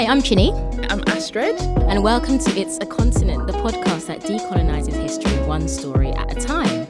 [0.00, 0.50] Hi, I'm Chinny.
[0.88, 1.60] I'm Astrid.
[1.60, 6.40] And welcome to It's a Continent, the podcast that decolonizes history one story at a
[6.40, 6.86] time.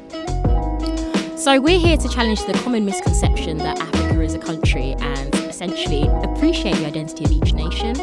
[1.36, 6.06] So, we're here to challenge the common misconception that Africa is a country and essentially
[6.22, 8.00] appreciate the identity of each nation.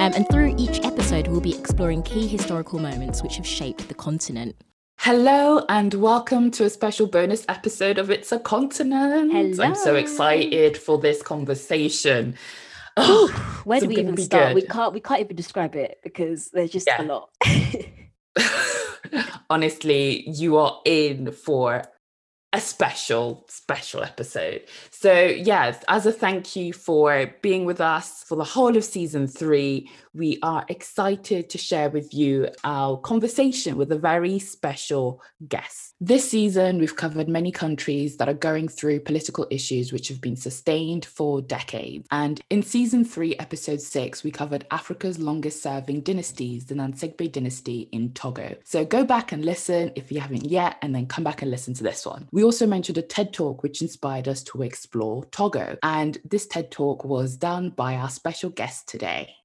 [0.00, 3.94] Um, and through each episode, we'll be exploring key historical moments which have shaped the
[3.94, 4.56] continent.
[5.02, 9.30] Hello and welcome to a special bonus episode of It's a Continent.
[9.30, 9.64] Hello.
[9.64, 12.34] I'm so excited for this conversation.
[12.98, 14.48] Oh, Where do we even start?
[14.48, 14.54] Good.
[14.54, 17.02] We can't we can't even describe it because there's just yeah.
[17.02, 17.30] a lot.
[19.50, 21.84] Honestly, you are in for
[22.52, 24.62] a special, special episode.
[25.00, 29.28] So, yes, as a thank you for being with us for the whole of season
[29.28, 35.94] three, we are excited to share with you our conversation with a very special guest.
[36.00, 40.34] This season, we've covered many countries that are going through political issues which have been
[40.34, 42.08] sustained for decades.
[42.10, 47.88] And in season three, episode six, we covered Africa's longest serving dynasties, the Gnassingbe dynasty
[47.92, 48.56] in Togo.
[48.64, 51.74] So go back and listen if you haven't yet, and then come back and listen
[51.74, 52.26] to this one.
[52.32, 54.87] We also mentioned a TED talk which inspired us to explore
[55.30, 55.76] Togo.
[55.82, 59.37] And this TED talk was done by our special guest today.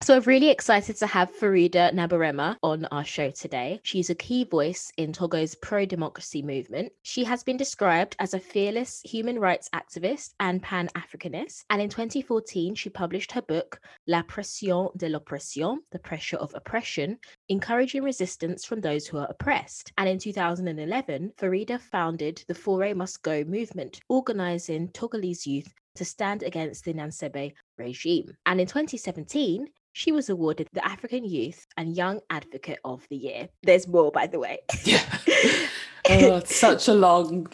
[0.00, 3.80] So I'm really excited to have Farida Nabourema on our show today.
[3.82, 6.92] She's a key voice in Togo's pro-democracy movement.
[7.02, 11.64] She has been described as a fearless human rights activist and pan-Africanist.
[11.68, 17.18] And in 2014, she published her book La Pression de l'Oppression, The Pressure of Oppression,
[17.48, 19.92] encouraging resistance from those who are oppressed.
[19.98, 26.42] And in 2011, Farida founded the Faure Must Go movement, organizing Togolese youth to stand
[26.42, 28.32] against the Gnassingbe regime.
[28.46, 33.48] And in 2017, she was awarded the African Youth and Young Advocate of the Year.
[33.62, 34.60] There's more, by the way.
[34.84, 35.04] yeah.
[36.10, 37.48] Oh, such a long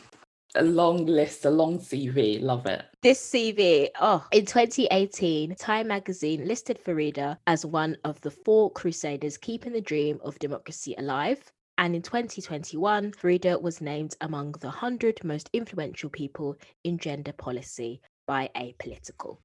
[0.55, 2.41] a long list, a long CV.
[2.41, 2.84] Love it.
[3.03, 9.37] This CV, oh, in 2018, Time magazine listed Farida as one of the four crusaders
[9.37, 11.41] keeping the dream of democracy alive.
[11.78, 18.00] And in 2021, Farida was named among the 100 most influential people in gender policy
[18.26, 19.38] by Apolitical.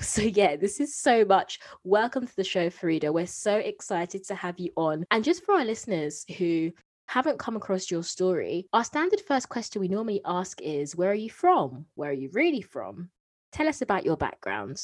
[0.00, 1.60] So, yeah, this is so much.
[1.84, 3.12] Welcome to the show, Farida.
[3.12, 5.04] We're so excited to have you on.
[5.10, 6.72] And just for our listeners who
[7.08, 11.14] haven't come across your story, our standard first question we normally ask is Where are
[11.14, 11.86] you from?
[11.94, 13.10] Where are you really from?
[13.52, 14.82] Tell us about your background.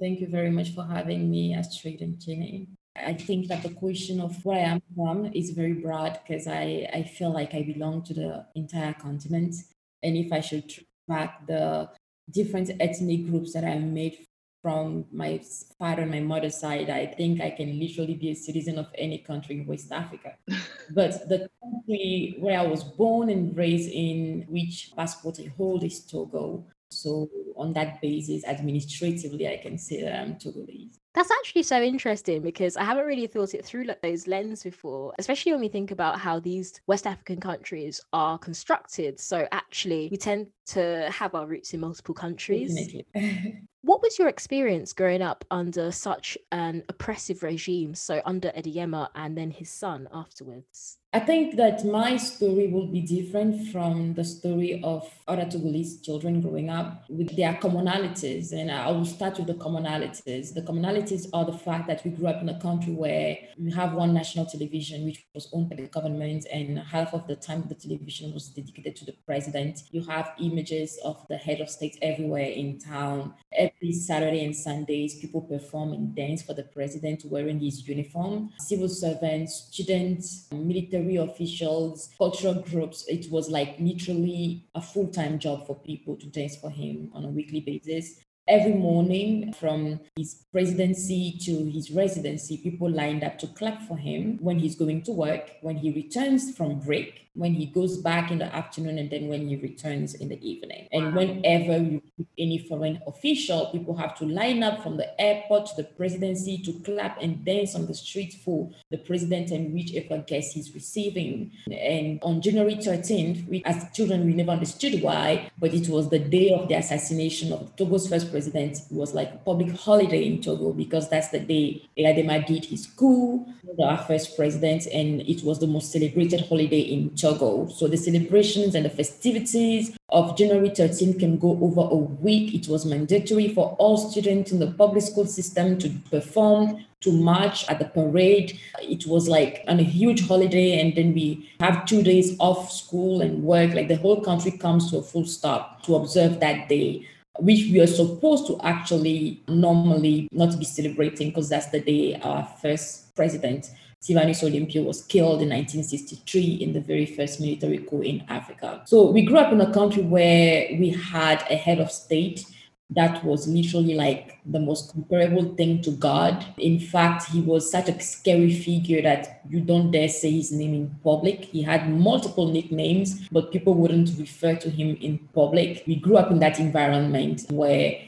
[0.00, 2.68] Thank you very much for having me, Astrid and Jenny.
[2.96, 6.88] I think that the question of where I am from is very broad because I,
[6.92, 9.54] I feel like I belong to the entire continent.
[10.02, 10.72] And if I should
[11.08, 11.90] track the
[12.30, 14.26] different ethnic groups that I made
[14.62, 15.40] from my
[15.78, 19.18] father and my mother's side, I think I can literally be a citizen of any
[19.18, 20.34] country in West Africa.
[20.90, 26.00] but the country where I was born and raised in, which passport I hold, is
[26.00, 26.66] Togo.
[26.90, 30.98] So on that basis, administratively, I can say that I'm Togolese.
[31.14, 35.12] That's actually so interesting because I haven't really thought it through like those lens before,
[35.18, 39.18] especially when we think about how these West African countries are constructed.
[39.18, 42.94] So actually, we tend to have our roots in multiple countries.
[43.82, 47.94] what was your experience growing up under such an oppressive regime?
[47.94, 50.98] So under Eyadema and then his son afterwards.
[51.18, 56.40] I think that my story will be different from the story of other Togolese children
[56.40, 58.52] growing up with their commonalities.
[58.52, 60.54] And I will start with the commonalities.
[60.54, 63.94] The commonalities are the fact that we grew up in a country where we have
[63.94, 67.74] one national television, which was owned by the government, and half of the time the
[67.74, 69.82] television was dedicated to the president.
[69.90, 73.34] You have images of the head of state everywhere in town.
[73.52, 78.50] Every Saturday and Sundays, people perform and dance for the president wearing his uniform.
[78.60, 83.04] Civil servants, students, military officials, cultural groups.
[83.08, 87.24] It was like literally a full time job for people to dance for him on
[87.24, 93.46] a weekly basis every morning from his presidency to his residency, people lined up to
[93.46, 97.66] clap for him when he's going to work, when he returns from break, when he
[97.66, 100.88] goes back in the afternoon, and then when he returns in the evening.
[100.92, 102.02] And whenever you
[102.36, 106.72] any foreign official, people have to line up from the airport to the presidency to
[106.80, 111.52] clap and dance on the street for the president and whichever guest he's receiving.
[111.70, 116.18] And on January 13th, we, as children, we never understood why, but it was the
[116.18, 118.78] day of the assassination of Togo's first president.
[118.78, 122.86] It was like a public holiday in Togo because that's the day Eyadema did his
[122.86, 123.46] coup,
[123.80, 127.27] our first president, and it was the most celebrated holiday in Togo.
[127.36, 132.54] So the celebrations and the festivities of January 13 can go over a week.
[132.54, 137.68] It was mandatory for all students in the public school system to perform, to march
[137.68, 138.58] at the parade.
[138.80, 143.20] It was like on a huge holiday, and then we have two days off school
[143.20, 143.74] and work.
[143.74, 147.06] Like the whole country comes to a full stop to observe that day.
[147.38, 152.44] which we are supposed to actually normally not be celebrating because that's the day our
[152.60, 158.24] first president, Sylvanus Olympio, was killed in 1963 in the very first military coup in
[158.28, 158.82] Africa.
[158.86, 162.44] So we grew up in a country where we had a head of state
[162.90, 166.46] that was literally like the most comparable thing to God.
[166.56, 170.74] In fact, he was such a scary figure that you don't dare say his name
[170.74, 171.44] in public.
[171.44, 175.84] He had multiple nicknames, but people wouldn't refer to him in public.
[175.86, 177.98] We grew up in that environment where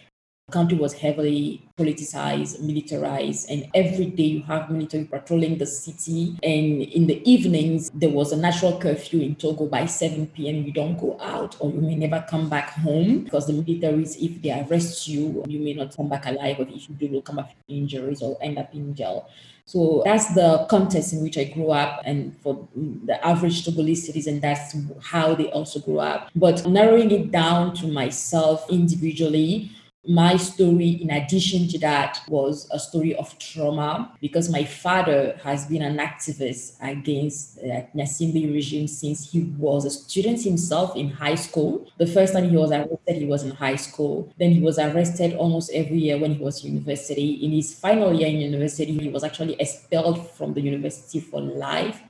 [0.51, 6.39] country was heavily politicized, militarized, and every day you have military patrolling the city.
[6.43, 10.65] And in the evenings, there was a national curfew in Togo by 7 p.m.
[10.65, 14.43] You don't go out or you may never come back home because the militaries, if
[14.43, 17.37] they arrest you, you may not come back alive, or if you do, you'll come
[17.37, 19.29] back with injuries or end up in jail.
[19.71, 22.03] So that's the context in which I grew up.
[22.05, 26.29] And for the average Togolese citizen, that's how they also grew up.
[26.35, 29.71] But narrowing it down to myself individually,
[30.09, 35.67] my story, in addition to that, was a story of trauma because my father has
[35.67, 41.35] been an activist against the Gnassingbe regime since he was a student himself in high
[41.35, 41.87] school.
[41.99, 44.33] The first time he was arrested, he was in high school.
[44.39, 47.33] Then he was arrested almost every year when he was university.
[47.45, 52.01] In his final year in university, he was actually expelled from the university for life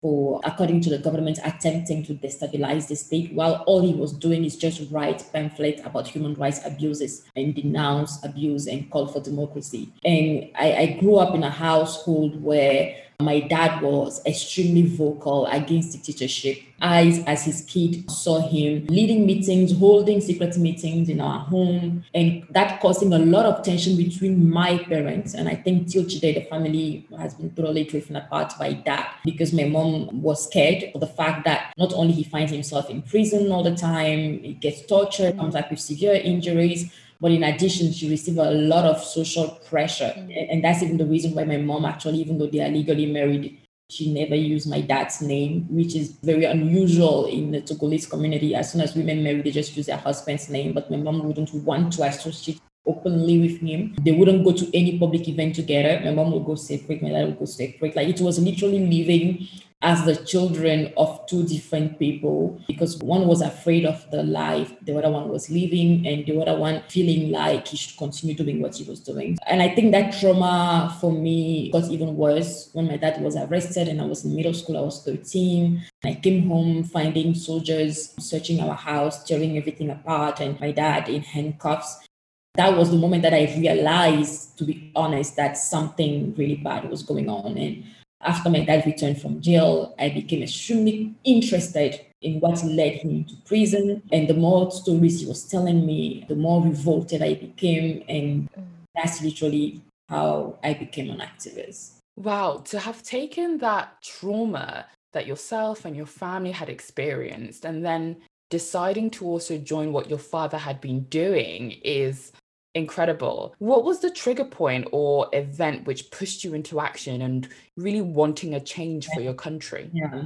[0.00, 4.44] for, according to the government, attempting to destabilize the state, while all he was doing
[4.44, 9.92] is just write pamphlets about human rights abuses and denounce abuse and call for democracy.
[10.04, 15.92] And I, I grew up in a household where my dad was extremely vocal against
[15.92, 16.58] dictatorship.
[16.82, 22.46] I, as his kid, saw him leading meetings, holding secret meetings in our home, and
[22.50, 25.34] that causing a lot of tension between my parents.
[25.34, 29.52] And I think till today, the family has been totally driven apart by that because
[29.52, 33.52] my mom was scared of the fact that not only he finds himself in prison
[33.52, 36.90] all the time, he gets tortured, comes back with severe injuries,
[37.20, 40.12] but in addition, she received a lot of social pressure.
[40.16, 40.50] Mm-hmm.
[40.50, 43.58] And that's even the reason why my mom actually, even though they are legally married,
[43.90, 48.54] she never used my dad's name, which is very unusual in the Togolese community.
[48.54, 50.72] As soon as women marry, they just use their husband's name.
[50.72, 53.94] But my mom wouldn't want to associate openly with him.
[54.00, 56.00] They wouldn't go to any public event together.
[56.04, 57.96] My mom would go separate, my dad would go separate.
[57.96, 59.48] Like it was literally living
[59.82, 64.96] as the children of two different people because one was afraid of the life the
[64.96, 68.74] other one was living and the other one feeling like he should continue doing what
[68.74, 69.38] he was doing.
[69.46, 73.88] And i think that trauma for me got even worse when my dad was arrested
[73.88, 78.60] and i was in middle school i was 13 i came home finding soldiers searching
[78.60, 82.06] our house tearing everything apart and my dad in handcuffs.
[82.54, 87.02] That was the moment that i realized to be honest that something really bad was
[87.02, 87.56] going on.
[87.56, 87.84] And
[88.20, 93.34] after my dad returned from jail, I became extremely interested in what led him to
[93.46, 94.02] prison.
[94.12, 98.04] And the more stories he was telling me, the more revolted I became.
[98.08, 98.64] And mm.
[98.94, 101.92] that's literally how I became an activist.
[102.16, 108.16] Wow, to have taken that trauma that yourself and your family had experienced and then
[108.50, 112.32] deciding to also join what your father had been doing is
[112.74, 113.54] incredible.
[113.58, 118.54] What was the trigger point or event which pushed you into action and really wanting
[118.54, 119.90] a change for your country?
[119.92, 120.24] Yeah.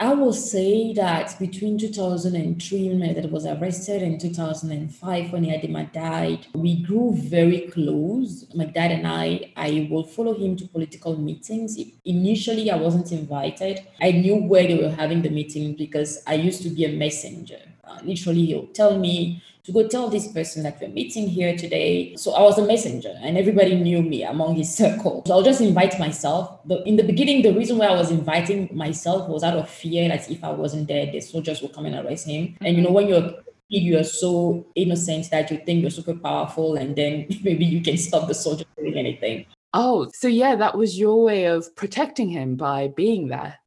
[0.00, 6.46] I will say that between 2003 when dad was arrested and 2005 when Eyadema died,
[6.54, 8.46] we grew very close.
[8.54, 11.76] My dad and I, I will follow him to political meetings.
[12.04, 13.88] Initially, I wasn't invited.
[14.00, 17.58] I knew where they were having the meeting because I used to be a messenger.
[17.82, 22.16] Uh, literally, he'll tell me to go tell this person that we're meeting here today.
[22.16, 25.22] So I was a messenger and everybody knew me among his circle.
[25.26, 26.58] So I'll just invite myself.
[26.64, 30.08] But in the beginning, the reason why I was inviting myself was out of fear
[30.08, 32.56] that if I wasn't there, the soldiers would come and arrest him.
[32.62, 33.30] And you know, when you're
[33.68, 37.98] you are so innocent that you think you're super powerful and then maybe you can
[37.98, 39.44] stop the soldier doing anything.
[39.74, 43.58] Oh, so yeah, that was your way of protecting him by being there.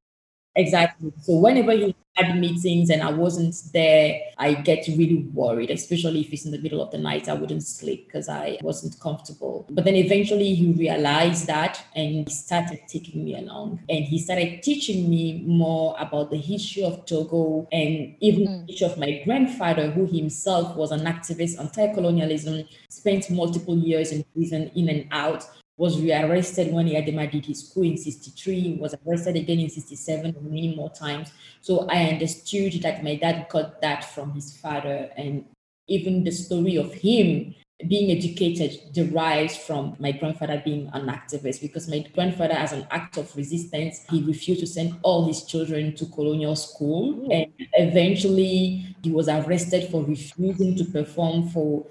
[0.55, 1.13] Exactly.
[1.21, 6.33] So whenever he had meetings and I wasn't there, I get really worried, especially if
[6.33, 7.29] it's in the middle of the night.
[7.29, 9.65] I wouldn't sleep because I wasn't comfortable.
[9.69, 13.79] But then eventually he realized that and he started taking me along.
[13.89, 18.67] And he started teaching me more about the history of Togo and even mm.
[18.67, 24.25] the history of my grandfather, who himself was an activist anti-colonialism, spent multiple years in
[24.33, 25.45] prison in and out
[25.81, 30.75] was rearrested when Eyadema did his coup in 63, was arrested again in 67 many
[30.75, 31.31] more times.
[31.59, 35.09] So I understood that my dad got that from his father.
[35.17, 35.43] And
[35.87, 37.55] even the story of him
[37.87, 43.17] being educated derives from my grandfather being an activist because my grandfather, as an act
[43.17, 47.15] of resistance, he refused to send all his children to colonial school.
[47.15, 47.33] Mm.
[47.33, 51.87] And eventually, he was arrested for refusing to perform for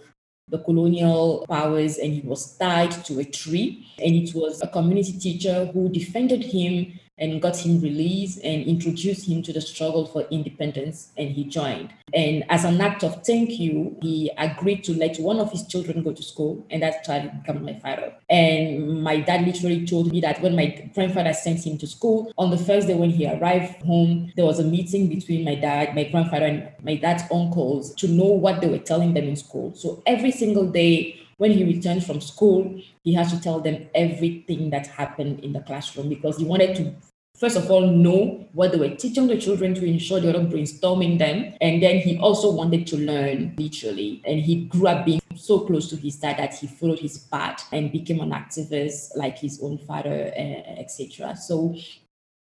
[0.51, 3.87] the colonial powers and he was tied to a tree.
[3.99, 9.29] And it was a community teacher who defended him and got him released and introduced
[9.29, 11.93] him to the struggle for independence and he joined.
[12.13, 16.03] And as an act of thank you he agreed to let one of his children
[16.03, 18.13] go to school and that child became my father.
[18.29, 22.51] And my dad literally told me that when my grandfather sent him to school on
[22.51, 26.05] the first day when he arrived home there was a meeting between my dad my
[26.05, 29.73] grandfather and my dad's uncles to know what they were telling them in school.
[29.75, 34.69] So every single day when he returned from school, he has to tell them everything
[34.69, 36.93] that happened in the classroom because he wanted to
[37.41, 40.51] first of all, know what they were teaching the children to ensure they were not
[40.51, 41.55] brainstorming them.
[41.63, 44.23] And then he also wanted to learn literally.
[44.27, 47.67] And he grew up being so close to his dad that he followed his path
[47.73, 51.35] and became an activist like his own father, uh, etc.
[51.35, 51.75] So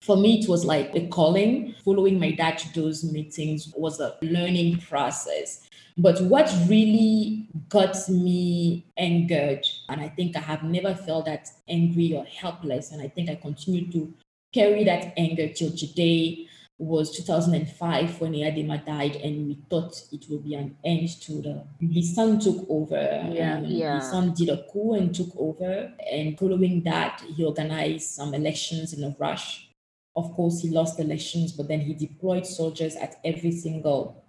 [0.02, 1.75] for me, it was like a calling.
[1.85, 5.69] Following my dad to those meetings was a learning process.
[5.99, 12.14] But what really got me angered, and I think I have never felt that angry
[12.14, 14.12] or helpless, and I think I continue to
[14.57, 16.49] carry that anger till today
[16.79, 21.65] was 2005 when Eyadema died, and we thought it would be an end to the.
[21.81, 23.29] His son took over.
[23.31, 23.97] Yeah, um, yeah.
[23.97, 28.93] His son did a coup and took over, and following that, he organized some elections
[28.93, 29.69] in a rush.
[30.15, 34.25] Of course, he lost elections, but then he deployed soldiers at every single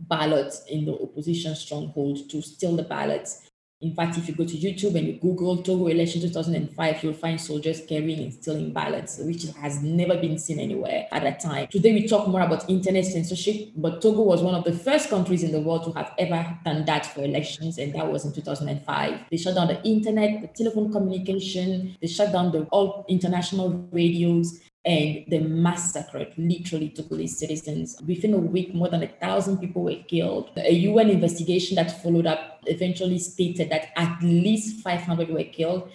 [0.00, 3.48] ballot in the opposition stronghold to steal the ballots
[3.80, 7.38] in fact, if you go to YouTube and you Google Togo election 2005, you'll find
[7.38, 11.66] soldiers carrying and stealing ballots, which has never been seen anywhere at that time.
[11.70, 15.42] Today, we talk more about internet censorship, but Togo was one of the first countries
[15.42, 19.20] in the world to have ever done that for elections, and that was in 2005.
[19.30, 24.60] They shut down the internet, the telephone communication, they shut down the all international radios,
[24.84, 27.96] and they massacred literally Togolese citizens.
[28.06, 30.50] Within a week, more than a thousand people were killed.
[30.56, 35.90] A UN investigation that followed up eventually stated that at least 500 were killed.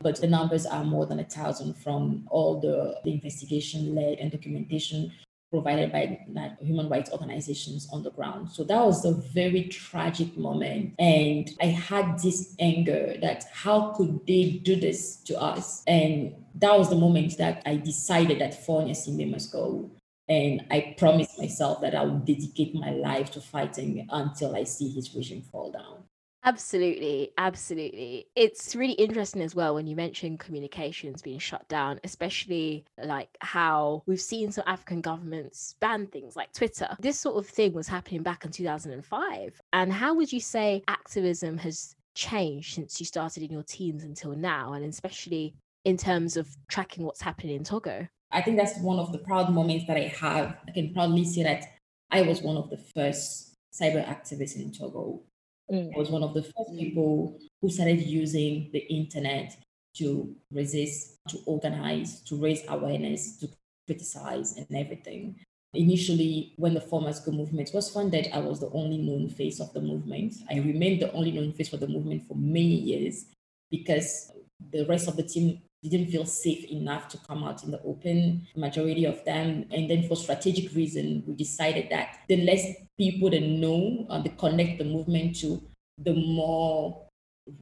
[0.00, 4.30] But the numbers are more than a thousand from all the, the investigation led and
[4.30, 5.12] documentation
[5.50, 6.18] provided by
[6.60, 8.50] human rights organizations on the ground.
[8.50, 10.94] So that was a very tragic moment.
[10.98, 15.82] And I had this anger that how could they do this to us?
[15.86, 19.90] And that was the moment that I decided that Simbe must go.
[20.28, 24.90] And I promised myself that I would dedicate my life to fighting until I see
[24.90, 26.05] his regime fall down.
[26.46, 28.28] Absolutely, absolutely.
[28.36, 34.04] It's really interesting as well when you mention communications being shut down, especially like how
[34.06, 36.88] we've seen some African governments ban things like Twitter.
[37.00, 39.60] This sort of thing was happening back in 2005.
[39.72, 44.36] And how would you say activism has changed since you started in your teens until
[44.36, 45.52] now, and especially
[45.84, 48.06] in terms of tracking what's happening in Togo?
[48.30, 50.56] I think that's one of the proud moments that I have.
[50.68, 51.64] I can proudly say that
[52.12, 55.22] I was one of the first cyber activists in Togo
[55.70, 55.94] Mm.
[55.94, 56.78] I was one of the first mm.
[56.78, 59.56] people who started using the internet
[59.96, 63.48] to resist, to organize, to raise awareness, to
[63.86, 65.36] criticize, and everything.
[65.74, 69.60] Initially, when the Faure Must Go movement was funded, I was the only known face
[69.60, 70.34] of the movement.
[70.50, 73.26] I remained the only known face for the movement for many years
[73.70, 74.30] because
[74.72, 78.46] the rest of the team didn't feel safe enough to come out in the open,
[78.56, 79.66] majority of them.
[79.70, 82.66] And then for strategic reason, we decided that the less
[82.98, 85.62] people that know and uh, they connect the movement to,
[85.98, 87.06] the more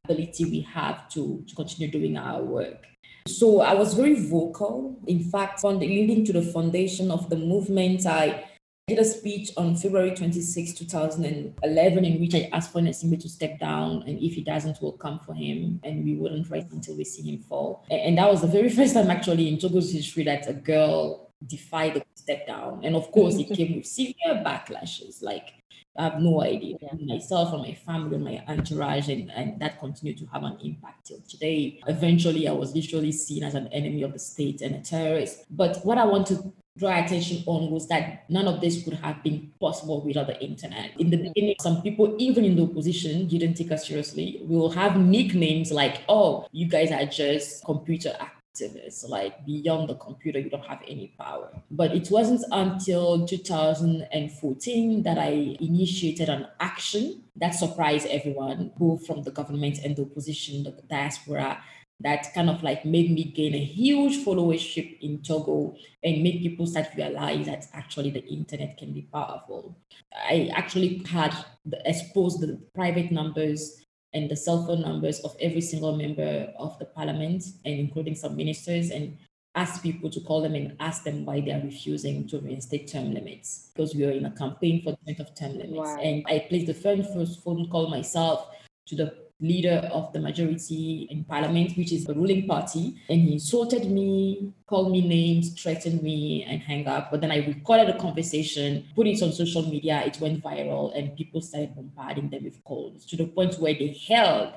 [0.03, 2.85] ability we have to, to continue doing our work.
[3.27, 4.99] So I was very vocal.
[5.07, 8.45] In fact, on the, leading to the foundation of the movement, I
[8.87, 13.59] did a speech on February 26, 2011, in which I asked for Gnassingbe to step
[13.59, 17.03] down, and if he doesn't, we'll come for him, and we wouldn't rest until we
[17.03, 17.83] see him fall.
[17.89, 21.95] And that was the very first time, actually, in Togo's history that a girl defied
[21.95, 22.85] the step down.
[22.85, 25.23] And of course, it came with severe backlashes.
[25.23, 25.53] Like,
[25.97, 26.77] I have no idea.
[26.79, 27.15] Yeah.
[27.15, 31.07] Myself and my family, and my entourage, and, and that continued to have an impact
[31.07, 31.81] till today.
[31.87, 35.43] Eventually, I was literally seen as an enemy of the state and a terrorist.
[35.49, 39.23] But what I want to draw attention on was that none of this would have
[39.23, 40.91] been possible without the internet.
[40.99, 44.41] In the beginning, some people, even in the opposition, didn't take us seriously.
[44.43, 49.95] We will have nicknames like, oh, you guys are just computer activists, like beyond the
[49.95, 51.49] computer, you don't have any power.
[51.71, 59.23] But it wasn't until 2014 that I initiated an action that surprised everyone, both from
[59.23, 61.61] the government and the opposition, the diaspora,
[62.01, 66.67] that kind of like made me gain a huge followership in Togo and made people
[66.67, 69.77] start to realize that actually the internet can be powerful.
[70.13, 71.33] I actually had
[71.65, 76.77] the, exposed the private numbers and the cell phone numbers of every single member of
[76.79, 79.17] the parliament and including some ministers and
[79.55, 83.13] asked people to call them and ask them why they are refusing to reinstate term
[83.13, 85.77] limits because we are in a campaign for the of term limits.
[85.77, 85.97] Wow.
[86.01, 88.49] And I placed the first phone call myself
[88.87, 92.95] to the leader of the majority in parliament, which is the ruling party.
[93.09, 97.11] And he insulted me, called me names, threatened me, and hang up.
[97.11, 101.15] But then I recorded a conversation, put it on social media, it went viral, and
[101.15, 104.53] people started bombarding them with calls to the point where they held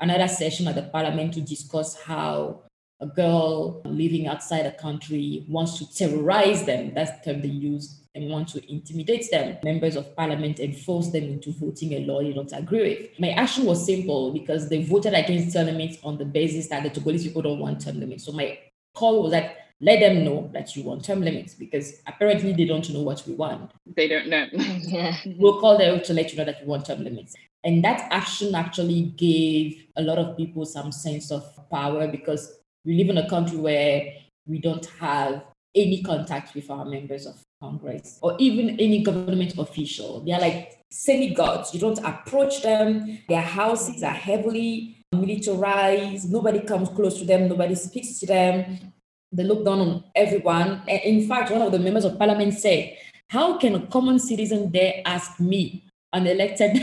[0.00, 2.62] another session at the parliament to discuss how
[3.00, 6.92] a girl living outside a country wants to terrorize them.
[6.94, 11.10] That's the term they use and want to intimidate them, members of parliament, and force
[11.10, 13.20] them into voting a law they don't agree with.
[13.20, 16.90] My action was simple because they voted against term limits on the basis that the
[16.90, 18.24] Togolese people don't want term limits.
[18.24, 18.58] So my
[18.94, 22.90] call was that let them know that you want term limits because apparently they don't
[22.90, 23.70] know what we want.
[23.86, 24.46] They don't know.
[24.52, 25.16] yeah.
[25.36, 27.36] We'll call them to let you know that we want term limits.
[27.62, 32.94] And that action actually gave a lot of people some sense of power because we
[32.94, 34.12] live in a country where
[34.46, 35.44] we don't have
[35.74, 40.20] any contact with our members of Congress or even any government official.
[40.20, 41.74] They are like semi gods.
[41.74, 43.18] You don't approach them.
[43.28, 46.30] Their houses are heavily militarized.
[46.30, 47.48] Nobody comes close to them.
[47.48, 48.92] Nobody speaks to them.
[49.32, 50.82] They look down on everyone.
[50.86, 52.96] In fact, one of the members of parliament said,
[53.28, 56.80] How can a common citizen dare ask me, an elected,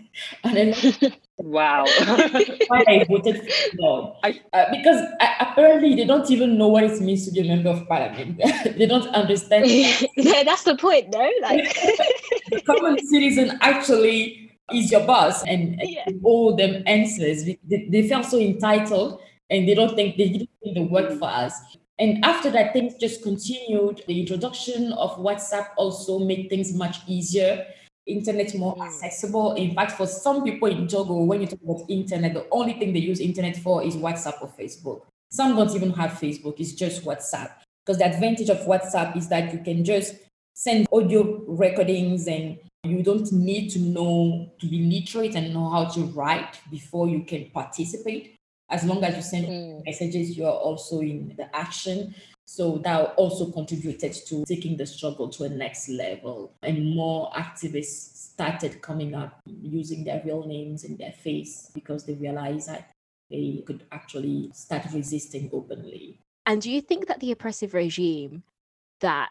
[0.44, 1.84] an elected Wow.
[2.66, 4.16] why I voted for.
[4.24, 7.44] I, uh, because uh, apparently they don't even know what it means to be a
[7.44, 8.38] member of parliament.
[8.76, 9.66] they don't understand.
[10.16, 11.30] yeah, that's the point, though.
[11.42, 11.72] Like
[12.50, 16.04] the common citizen actually is your boss and, and yeah.
[16.24, 17.44] owe them answers.
[17.44, 21.28] They, they felt so entitled and they don't think they didn't do the work for
[21.28, 21.54] us.
[22.00, 24.02] And after that, things just continued.
[24.06, 27.66] The introduction of WhatsApp also made things much easier
[28.08, 28.86] internet more mm.
[28.86, 29.54] accessible.
[29.54, 32.92] In fact, for some people in Togo, when you talk about internet, the only thing
[32.92, 35.02] they use internet for is WhatsApp or Facebook.
[35.30, 37.52] Some don't even have Facebook, it's just WhatsApp.
[37.84, 40.14] Because the advantage of WhatsApp is that you can just
[40.54, 45.84] send audio recordings and you don't need to know to be literate and know how
[45.84, 48.34] to write before you can participate.
[48.70, 49.84] As long as you send mm.
[49.84, 52.14] messages, you are also in the action.
[52.50, 56.54] So that also contributed to taking the struggle to a next level.
[56.62, 62.14] And more activists started coming up using their real names and their face because they
[62.14, 62.90] realized that
[63.30, 66.20] they could actually start resisting openly.
[66.46, 68.44] And do you think that the oppressive regime
[69.00, 69.28] that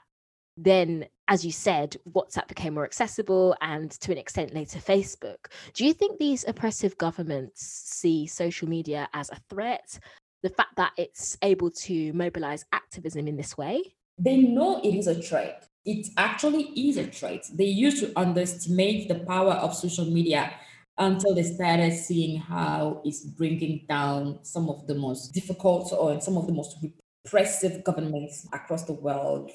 [0.56, 5.88] then, as you said, WhatsApp became more accessible and to an extent later Facebook, do
[5.88, 9.98] you think these oppressive governments see social media as a threat,
[10.44, 13.96] the fact that it's able to mobilize activism in this way?
[14.18, 15.68] They know it is a threat.
[15.86, 17.46] It actually is a threat.
[17.54, 20.54] They used to underestimate the power of social media
[20.98, 26.38] until they started seeing how it's bringing down some of the most difficult or some
[26.38, 29.52] of the most repressive governments across the world,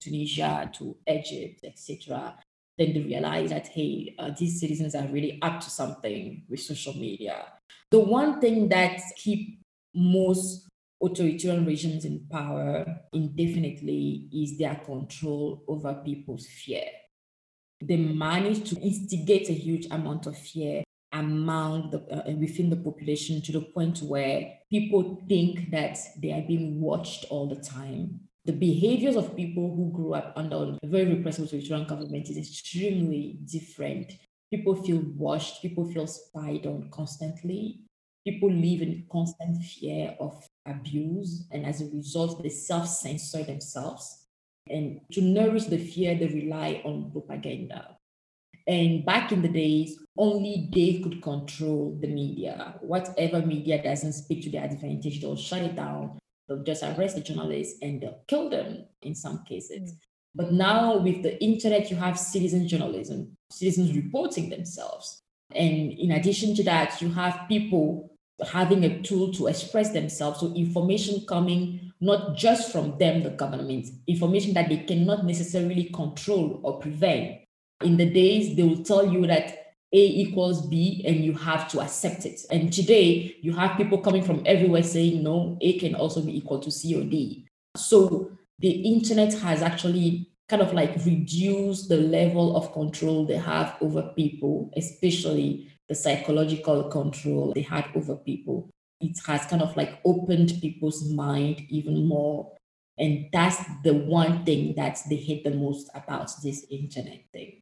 [0.00, 2.36] Tunisia to Egypt, etc.
[2.78, 6.94] Then they realize that hey, uh, these citizens are really up to something with social
[6.94, 7.44] media.
[7.90, 9.60] The one thing that keep
[9.96, 10.68] most
[11.02, 16.84] authoritarian regimes in power indefinitely is their control over people's fear.
[17.82, 20.82] They manage to instigate a huge amount of fear
[21.12, 26.42] among the uh, within the population to the point where people think that they are
[26.46, 28.20] being watched all the time.
[28.44, 33.38] The behaviors of people who grew up under a very repressive authoritarian government is extremely
[33.44, 34.12] different.
[34.52, 37.85] People feel watched, people feel spied on constantly
[38.26, 44.26] people live in constant fear of abuse, and as a result, they self censor themselves.
[44.68, 47.96] And to nourish the fear, they rely on propaganda.
[48.66, 52.74] And back in the days, only they could control the media.
[52.80, 56.18] Whatever media doesn't speak to their advantage, they'll shut it down.
[56.48, 59.92] They'll just arrest the journalists and they'll kill them in some cases.
[59.92, 59.96] Mm.
[60.34, 65.22] But now with the internet, you have citizen journalism, citizens reporting themselves.
[65.54, 70.40] And in addition to that, you have people having a tool to express themselves.
[70.40, 76.60] So information coming not just from them, the government, information that they cannot necessarily control
[76.62, 77.38] or prevent.
[77.82, 81.80] In the days, they will tell you that A equals B and you have to
[81.80, 82.40] accept it.
[82.50, 86.58] And today, you have people coming from everywhere saying, no, A can also be equal
[86.60, 87.46] to C or D.
[87.76, 93.76] So the internet has actually kind of like reduced the level of control they have
[93.80, 98.70] over people, especially the psychological control they had over people.
[99.00, 102.52] It has kind of like opened people's mind even more.
[102.98, 107.60] And that's the one thing that they hate the most about this internet thing.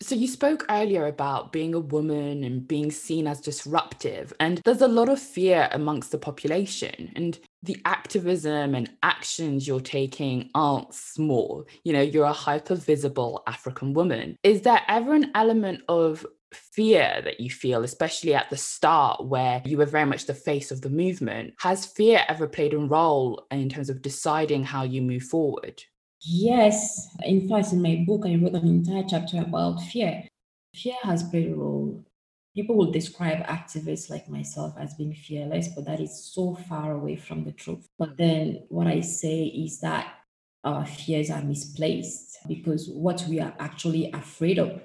[0.00, 4.80] So, you spoke earlier about being a woman and being seen as disruptive, and there's
[4.80, 7.10] a lot of fear amongst the population.
[7.16, 11.66] And the activism and actions you're taking aren't small.
[11.82, 14.36] You know, you're a hyper visible African woman.
[14.44, 19.62] Is there ever an element of fear that you feel, especially at the start where
[19.64, 21.54] you were very much the face of the movement?
[21.60, 25.82] Has fear ever played a role in terms of deciding how you move forward?
[26.20, 27.16] Yes.
[27.22, 30.24] In fact, in my book, I wrote an entire chapter about fear.
[30.74, 32.04] Fear has played a role
[32.58, 37.14] people will describe activists like myself as being fearless, but that is so far away
[37.14, 37.86] from the truth.
[38.00, 40.12] But then what I say is that
[40.64, 44.82] our fears are misplaced because what we are actually afraid of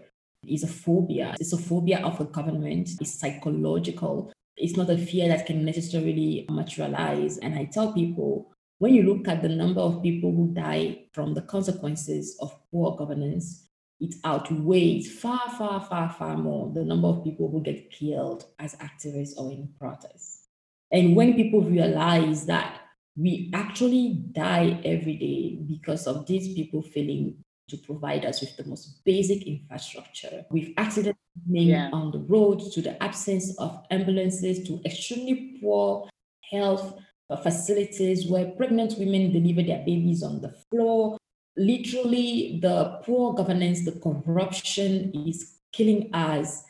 [0.48, 1.36] is a phobia.
[1.40, 4.32] It's a phobia of a government, it's psychological.
[4.56, 7.38] It's not a fear that can necessarily materialize.
[7.40, 11.34] And I tell people when you look at the number of people who die from
[11.34, 17.24] the consequences of poor governance, it outweighs far, far, far, far more the number of
[17.24, 20.48] people who get killed as activists or in protests.
[20.92, 22.82] And when people realize that
[23.16, 27.38] we actually die every day because of these people failing
[27.74, 31.90] to provide us with the most basic infrastructure, with accidents yeah.
[31.92, 36.08] on the road, to the absence of ambulances, to extremely poor
[36.52, 36.94] health
[37.42, 41.18] facilities where pregnant women deliver their babies on the floor,
[41.58, 46.64] literally the poor governance, the corruption is killing us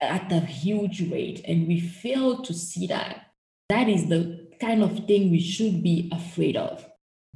[0.00, 1.42] at a huge rate.
[1.46, 3.28] And we fail to see that.
[3.68, 6.86] That is the kind of thing we should be afraid of.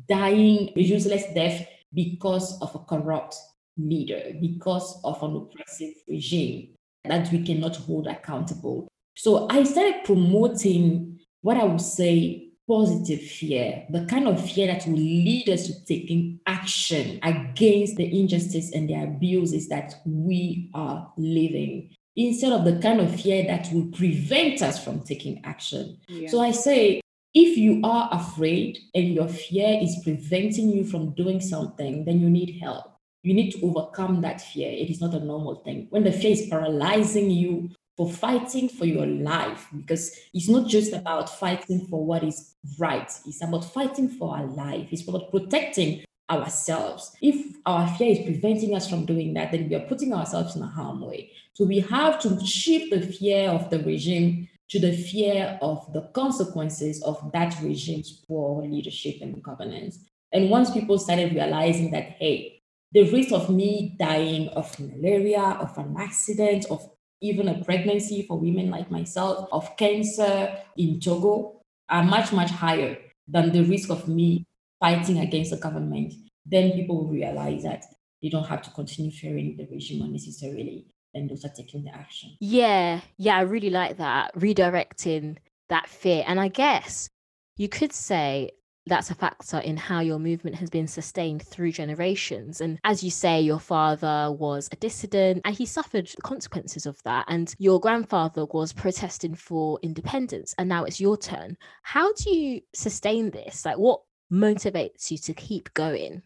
[0.09, 3.37] Dying a useless death because of a corrupt
[3.77, 6.69] leader, because of an oppressive regime
[7.05, 8.89] that we cannot hold accountable.
[9.17, 14.87] So I started promoting what I would say positive fear, the kind of fear that
[14.87, 21.13] will lead us to taking action against the injustice and the abuses that we are
[21.17, 25.99] living, instead of the kind of fear that will prevent us from taking action.
[26.09, 26.29] Yeah.
[26.29, 27.01] So I say,
[27.35, 32.29] if you are afraid and your fear is preventing you from doing something, then you
[32.29, 32.87] need help.
[33.23, 34.71] You need to overcome that fear.
[34.71, 35.87] It is not a normal thing.
[35.91, 40.95] When the fear is paralyzing you, for fighting for your life because it's not just
[40.95, 46.03] about fighting for what is right, it's about fighting for our life, it's about protecting
[46.31, 47.15] ourselves.
[47.21, 50.63] If our fear is preventing us from doing that, then we are putting ourselves in
[50.63, 51.31] a harm way.
[51.53, 56.03] So we have to shift the fear of the regime to the fear of the
[56.15, 59.99] consequences of that regime's poor leadership and governance.
[60.33, 65.77] And once people started realizing that, hey, the risk of me dying of malaria, of
[65.77, 66.89] an accident, of
[67.21, 72.97] even a pregnancy for women like myself of cancer in Togo are much, much higher
[73.29, 74.47] than the risk of me
[74.79, 76.15] fighting against the government,
[76.47, 77.85] then people will realize that
[78.23, 82.37] they don't have to continue fearing the regime unnecessarily and they'll taking the action.
[82.41, 84.35] Yeah, yeah, I really like that.
[84.35, 85.37] Redirecting
[85.69, 86.25] that fear.
[86.27, 87.09] And I guess
[87.57, 88.51] you could say
[88.87, 92.61] that's a factor in how your movement has been sustained through generations.
[92.61, 97.03] And as you say, your father was a dissident and he suffered the consequences of
[97.05, 97.27] that.
[97.29, 100.55] And your grandfather was protesting for independence.
[100.59, 101.57] And now it's your turn.
[101.83, 103.65] How do you sustain this?
[103.65, 104.01] Like, what
[104.33, 106.23] motivates you to keep going?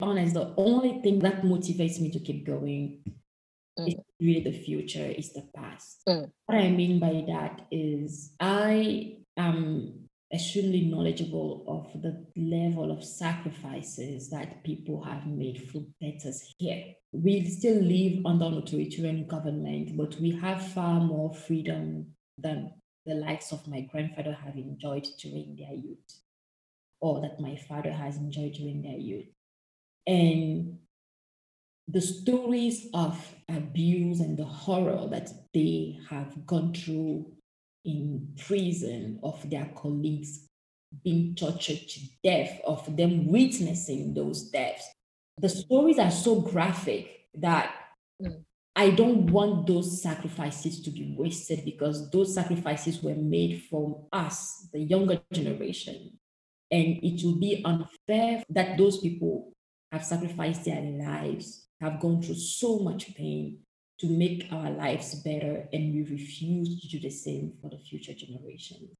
[0.00, 3.04] Honest, the only thing that motivates me to keep going
[3.78, 3.88] Mm.
[3.88, 6.02] It's really the future, it's the past.
[6.08, 6.30] Mm.
[6.46, 14.30] What I mean by that is I am extremely knowledgeable of the level of sacrifices
[14.30, 16.94] that people have made for betters here.
[17.12, 22.72] We still live under an authoritarian government, but we have far more freedom than
[23.04, 26.20] the likes of my grandfather have enjoyed during their youth,
[27.00, 29.26] or that my father has enjoyed during their youth.
[30.06, 30.78] And
[31.88, 37.32] the stories of abuse and the horror that they have gone through
[37.84, 40.48] in prison of their colleagues
[41.04, 44.88] being tortured to death, of them witnessing those deaths.
[45.38, 47.74] The stories are so graphic that
[48.22, 48.42] mm.
[48.76, 54.68] I don't want those sacrifices to be wasted because those sacrifices were made from us,
[54.72, 56.18] the younger generation.
[56.70, 59.52] And it will be unfair that those people
[59.90, 63.58] have sacrificed their lives, have gone through so much pain,
[64.02, 68.14] to make our lives better, and we refuse to do the same for the future
[68.14, 68.90] generations.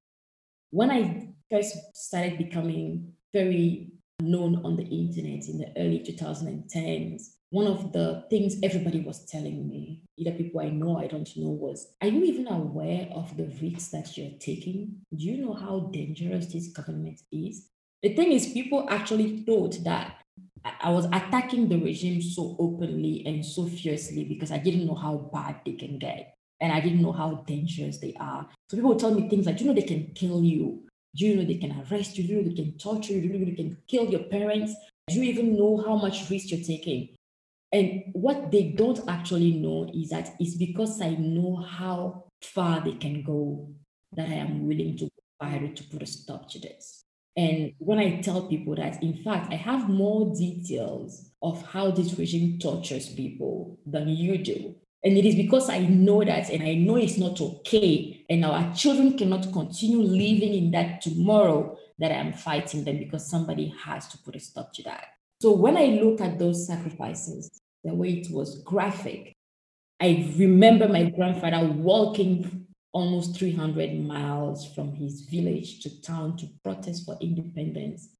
[0.71, 3.90] When I first started becoming very
[4.21, 9.68] known on the internet in the early 2010s, one of the things everybody was telling
[9.68, 13.37] me, either people I know, or I don't know, was Are you even aware of
[13.37, 15.01] the risks that you're taking?
[15.14, 17.68] Do you know how dangerous this government is?
[18.03, 20.21] The thing is, people actually thought that
[20.64, 25.31] I was attacking the regime so openly and so fiercely because I didn't know how
[25.33, 26.35] bad they can get.
[26.61, 28.48] And I didn't know how dangerous they are.
[28.70, 30.85] So people would tell me things like, you know, they can kill you.
[31.16, 32.25] Do you know they can arrest you?
[32.25, 33.20] Do you know they can torture you?
[33.20, 34.75] Do you know they can kill your parents?
[35.09, 37.16] Do you even know how much risk you're taking?
[37.72, 42.92] And what they don't actually know is that it's because I know how far they
[42.92, 43.68] can go
[44.12, 45.09] that I am willing to
[45.40, 47.02] fight to put a stop to this.
[47.37, 52.18] And when I tell people that, in fact, I have more details of how this
[52.18, 54.75] regime tortures people than you do.
[55.05, 58.25] And it is because I know that and I know it's not okay.
[58.31, 63.75] And our children cannot continue living in that tomorrow that I'm fighting them because somebody
[63.85, 65.07] has to put a stop to that.
[65.40, 67.51] So when I look at those sacrifices,
[67.83, 69.33] the way it was graphic,
[70.01, 77.07] I remember my grandfather walking almost 300 miles from his village to town to protest
[77.07, 78.11] for independence,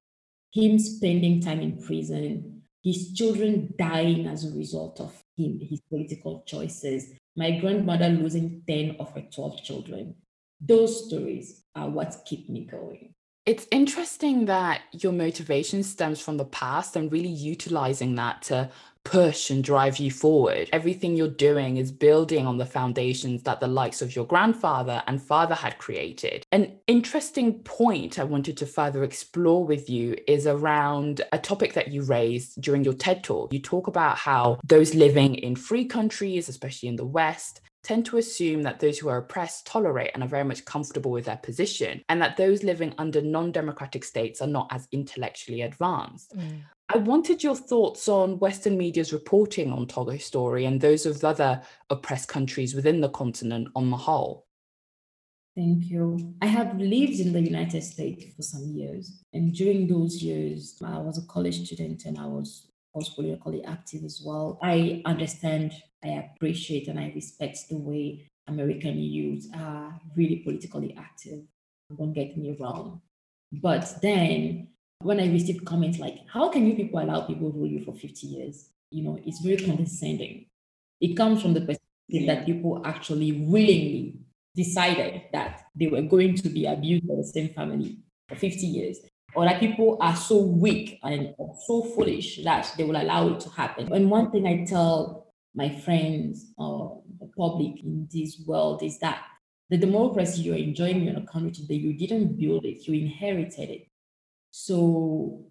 [0.53, 6.43] him spending time in prison, his children dying as a result of him, his political
[6.47, 10.15] choices, my grandmother losing 10 of her 12 children.
[10.61, 13.15] Those stories are what keep me going.
[13.45, 18.71] It's interesting that your motivation stems from the past and really utilizing that to
[19.05, 20.69] push and drive you forward.
[20.73, 25.21] Everything you're doing is building on the foundations that the likes of your grandfather and
[25.21, 26.47] father had created.
[26.53, 31.89] An interesting point I wanted to further explore with you is around a topic that
[31.89, 33.53] you raised during your TED talk.
[33.53, 38.19] You talk about how those living in free countries, especially in the West, tend to
[38.19, 42.03] assume that those who are oppressed tolerate and are very much comfortable with their position,
[42.09, 46.37] and that those living under non democratic states are not as intellectually advanced.
[46.37, 46.61] Mm.
[46.95, 51.63] I wanted your thoughts on Western media's reporting on Togo's story and those of other
[51.89, 54.47] oppressed countries within the continent on the whole.
[55.57, 56.35] Thank you.
[56.43, 59.23] I have lived in the United States for some years.
[59.33, 64.05] And during those years, I was a college student and I was, was politically active
[64.05, 64.59] as well.
[64.63, 65.73] I understand,
[66.05, 71.41] I appreciate, and I respect the way American youth are really politically active.
[71.97, 73.01] Don't get me wrong.
[73.51, 74.69] But then
[75.05, 77.95] when I receive comments like, how can you people allow people to rule you for
[77.95, 78.71] 50 years?
[78.91, 80.47] You know, it's very condescending.
[81.01, 82.35] It comes from the perspective yeah.
[82.35, 84.19] that people actually willingly
[84.55, 88.99] decided that they were going to be abused by the same family for 50 years.
[89.35, 91.35] Or that people are so weak and
[91.67, 93.91] so foolish that they will allow it to happen.
[93.91, 99.23] And one thing I tell my friends or the public in this world is that
[99.71, 103.89] the democracy you're enjoying in a country today, you didn't build it, you inherited it.
[104.53, 105.47] So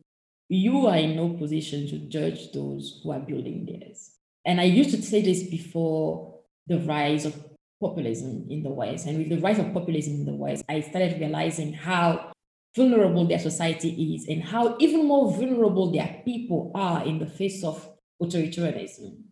[0.48, 4.12] you are in no position to judge those who are building theirs.
[4.46, 7.36] And I used to say this before the rise of
[7.82, 9.08] populism in the West.
[9.08, 12.32] And with the rise of populism in the West, I started realizing how
[12.76, 17.64] vulnerable their society is and how even more vulnerable their people are in the face
[17.64, 17.90] of
[18.22, 19.24] authoritarianism.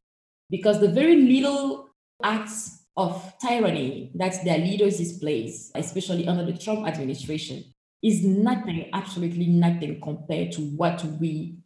[0.50, 1.90] Because the very little
[2.24, 7.64] acts of tyranny that their leaders display, especially under the Trump administration,
[8.04, 11.58] is nothing, absolutely nothing compared to what we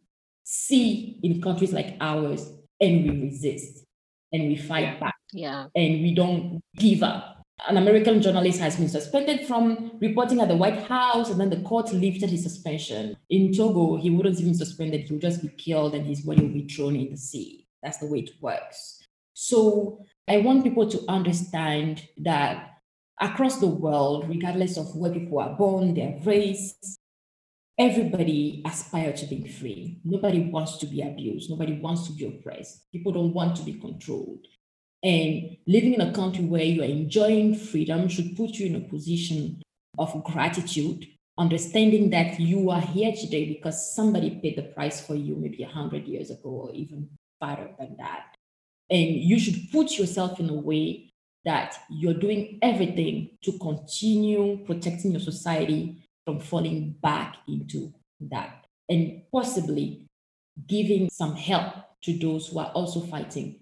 [0.44, 3.84] see in countries like ours, and we resist
[4.32, 5.14] and we fight back.
[5.32, 5.66] Yeah.
[5.74, 7.42] And we don't give up.
[7.68, 11.60] An American journalist has been suspended from reporting at the White House, and then the
[11.60, 13.16] court lifted his suspension.
[13.30, 16.42] In Togo, he wouldn't even be suspended, he would just be killed and his body
[16.42, 17.66] will be thrown in the sea.
[17.82, 19.00] That's the way it works.
[19.34, 22.73] So I want people to understand that
[23.20, 26.98] across the world, regardless of where people are born, their race,
[27.78, 30.00] everybody aspires to be free.
[30.04, 31.50] Nobody wants to be abused.
[31.50, 32.90] Nobody wants to be oppressed.
[32.92, 34.46] People don't want to be controlled.
[35.02, 38.88] And living in a country where you are enjoying freedom should put you in a
[38.88, 39.62] position
[39.98, 45.36] of gratitude, understanding that you are here today because somebody paid the price for you
[45.36, 48.34] maybe 100 years ago or even farther than that.
[48.90, 51.12] And you should put yourself in a way
[51.44, 59.22] that you're doing everything to continue protecting your society from falling back into that and
[59.32, 60.06] possibly
[60.66, 63.60] giving some help to those who are also fighting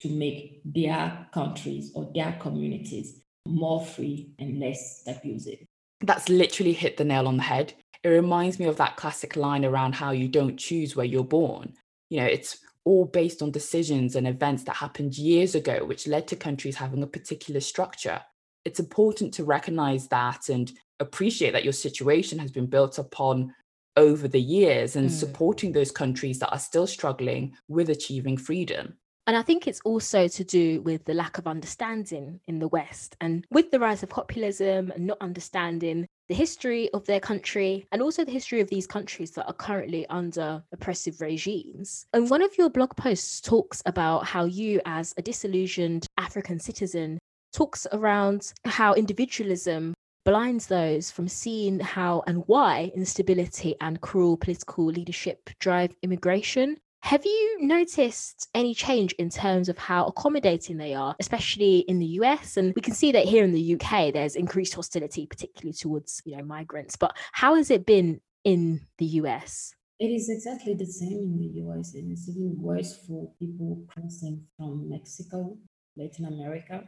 [0.00, 5.58] to make their countries or their communities more free and less abusive.
[6.00, 7.74] That's literally hit the nail on the head.
[8.02, 11.74] It reminds me of that classic line around how you don't choose where you're born.
[12.08, 16.26] You know, it's all based on decisions and events that happened years ago, which led
[16.28, 18.20] to countries having a particular structure.
[18.64, 23.54] It's important to recognize that and appreciate that your situation has been built upon
[23.96, 25.12] over the years and mm.
[25.12, 28.96] supporting those countries that are still struggling with achieving freedom.
[29.26, 33.16] And I think it's also to do with the lack of understanding in the West.
[33.20, 38.00] And with the rise of populism and not understanding the history of their country and
[38.00, 42.06] also the history of these countries that are currently under oppressive regimes.
[42.12, 47.18] And one of your blog posts talks about how you, as a disillusioned African citizen,
[47.52, 49.92] talks around how individualism
[50.24, 56.76] blinds those from seeing how and why instability and cruel political leadership drive immigration.
[57.02, 62.06] Have you noticed any change in terms of how accommodating they are, especially in the
[62.20, 62.56] US?
[62.56, 66.36] And we can see that here in the UK, there's increased hostility, particularly towards you
[66.36, 66.96] know migrants.
[66.96, 69.74] But how has it been in the US?
[69.98, 74.46] It is exactly the same in the US, and it's even worse for people crossing
[74.56, 75.56] from Mexico,
[75.96, 76.84] Latin America.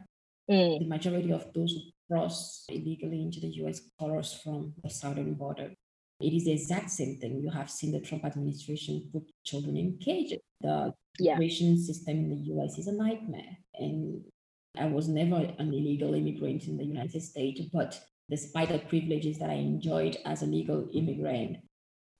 [0.49, 0.79] Mm.
[0.79, 5.71] The majority of those who cross illegally into the US cross from the southern border.
[6.21, 7.41] It is the exact same thing.
[7.41, 10.39] You have seen the Trump administration put children in cages.
[10.61, 11.83] The immigration yeah.
[11.83, 13.57] system in the US is a nightmare.
[13.75, 14.23] And
[14.77, 17.99] I was never an illegal immigrant in the United States, but
[18.29, 21.57] despite the privileges that I enjoyed as a legal immigrant,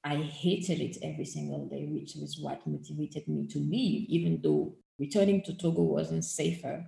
[0.04, 4.76] I hated it every single day, which was what motivated me to leave, even though
[5.00, 6.86] returning to Togo wasn't safer.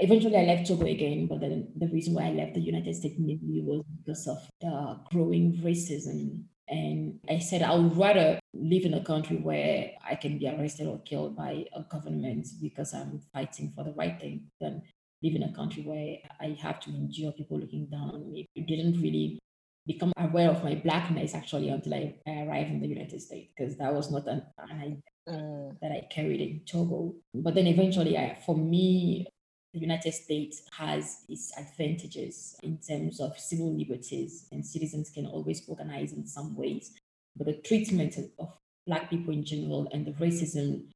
[0.00, 3.16] Eventually, I left Togo again, but then the reason why I left the United States
[3.18, 6.44] mainly was because of the growing racism.
[6.68, 10.86] And I said I would rather live in a country where I can be arrested
[10.86, 14.82] or killed by a government because I'm fighting for the right thing than
[15.22, 18.46] live in a country where I have to endure people looking down on me.
[18.54, 19.38] It didn't really
[19.86, 23.76] become aware of my blackness actually until I, I arrived in the United States because
[23.78, 24.96] that was not an, an idea
[25.28, 25.80] mm.
[25.80, 27.14] that I carried in Togo.
[27.34, 29.26] But then eventually, I, for me,
[29.72, 35.62] the United States has its advantages in terms of civil liberties, and citizens can always
[35.66, 36.92] organize in some ways.
[37.36, 38.52] But the treatment of
[38.86, 40.88] Black people in general and the racism,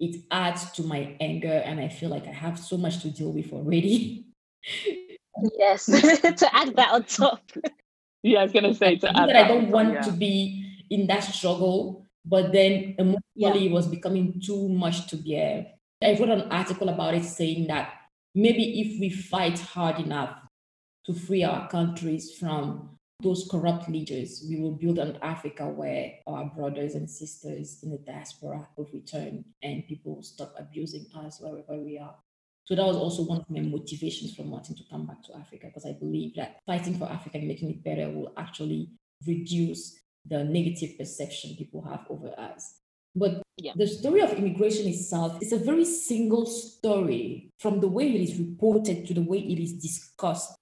[0.00, 3.32] it adds to my anger, and I feel like I have so much to deal
[3.32, 4.24] with already.
[5.58, 7.42] yes, to add that on top.
[8.22, 10.00] Yeah, I was gonna say to add that I don't want yeah.
[10.02, 13.54] to be in that struggle, but then emotionally yeah.
[13.54, 15.66] it was becoming too much to bear.
[16.02, 17.92] I wrote an article about it saying that
[18.34, 20.38] maybe if we fight hard enough
[21.06, 26.46] to free our countries from those corrupt leaders, we will build an Africa where our
[26.46, 31.82] brothers and sisters in the diaspora will return and people will stop abusing us wherever
[31.82, 32.16] we are.
[32.64, 35.66] So that was also one of my motivations from wanting to come back to Africa
[35.66, 38.90] because I believe that fighting for Africa and making it better will actually
[39.26, 42.81] reduce the negative perception people have over us.
[43.14, 43.72] But yeah.
[43.76, 48.38] the story of immigration itself is a very single story from the way it is
[48.38, 50.54] reported to the way it is discussed.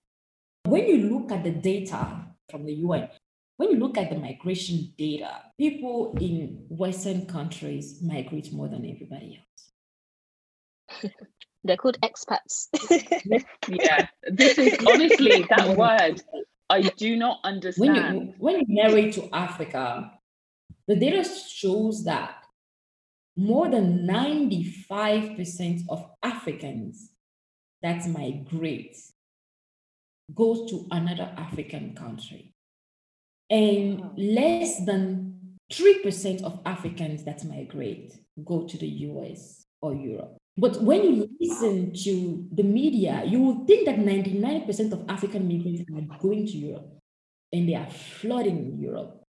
[0.65, 3.09] When you look at the data from the UN,
[3.57, 9.39] when you look at the migration data, people in Western countries migrate more than everybody
[9.39, 11.13] else.
[11.65, 12.69] They're called expats.
[13.69, 16.23] yeah, this is honestly that word.
[16.71, 17.95] I do not understand.
[17.95, 20.11] When you, when you narrate to Africa,
[20.89, 22.40] the data shows that
[23.41, 27.11] more than 95% of Africans
[27.83, 28.99] that migrate
[30.35, 32.53] goes to another African country.
[33.49, 38.13] And less than 3% of Africans that migrate
[38.45, 40.37] go to the US or Europe.
[40.59, 45.81] But when you listen to the media, you will think that 99% of African migrants
[45.81, 46.99] are going to Europe
[47.55, 49.23] and they are flooding Europe.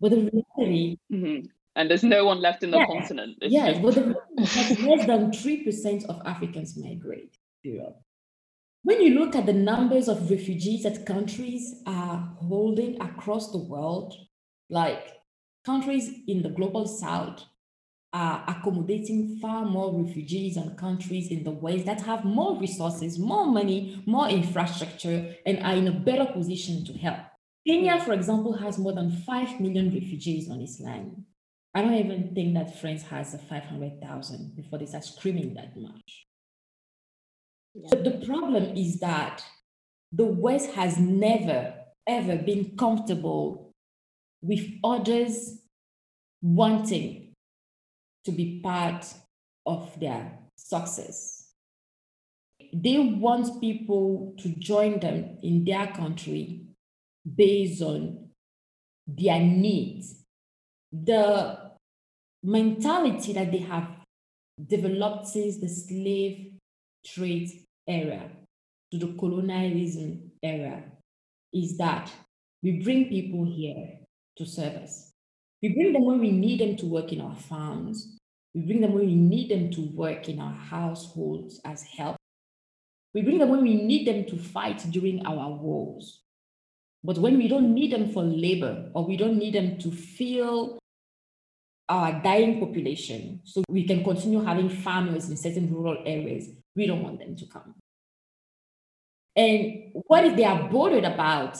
[0.00, 0.98] But the reality.
[1.12, 1.46] Mm-hmm.
[1.80, 3.38] And there's no one left in the yeah, continent.
[3.40, 3.82] Yes, just...
[3.82, 8.02] but the, less than 3% of Africans migrate to Europe.
[8.82, 14.12] When you look at the numbers of refugees that countries are holding across the world,
[14.68, 15.08] like
[15.64, 17.44] countries in the global south
[18.12, 23.46] are accommodating far more refugees and countries in the West that have more resources, more
[23.46, 27.20] money, more infrastructure, and are in a better position to help.
[27.66, 31.24] Kenya, for example, has more than 5 million refugees on its land.
[31.74, 36.26] I don't even think that France has a 500,000 before they start screaming that much.
[37.74, 37.88] Yeah.
[37.90, 39.44] But the problem is that
[40.12, 41.74] the West has never,
[42.06, 43.72] ever been comfortable
[44.42, 45.60] with others
[46.42, 47.34] wanting
[48.24, 49.06] to be part
[49.66, 51.48] of their success.
[52.72, 56.66] They want people to join them in their country
[57.36, 58.30] based on
[59.06, 60.19] their needs.
[60.92, 61.58] The
[62.42, 63.88] mentality that they have
[64.66, 66.52] developed since the slave
[67.06, 67.50] trade
[67.86, 68.28] era
[68.90, 70.82] to the colonialism era
[71.52, 72.10] is that
[72.62, 74.00] we bring people here
[74.36, 75.12] to serve us.
[75.62, 78.16] We bring them when we need them to work in our farms.
[78.54, 82.16] We bring them when we need them to work in our households as help.
[83.14, 86.20] We bring them when we need them to fight during our wars.
[87.02, 90.79] But when we don't need them for labor or we don't need them to fill
[91.90, 97.02] our dying population so we can continue having farmers in certain rural areas, we don't
[97.02, 97.74] want them to come.
[99.34, 101.58] And what if they are bothered about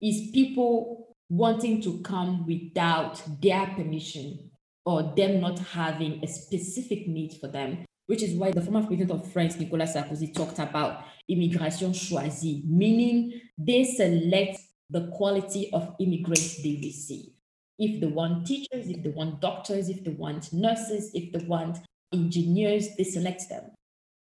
[0.00, 4.50] is people wanting to come without their permission
[4.86, 9.10] or them not having a specific need for them, which is why the former president
[9.10, 16.62] of France, Nicolas Sarkozy, talked about immigration choisie, meaning they select the quality of immigrants
[16.62, 17.32] they receive.
[17.78, 21.78] If they want teachers, if they want doctors, if they want nurses, if they want
[22.12, 23.70] engineers, they select them.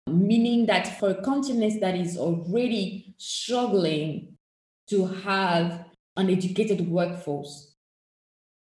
[0.09, 4.36] Meaning that for a continent that is already struggling
[4.88, 5.86] to have
[6.16, 7.74] an educated workforce,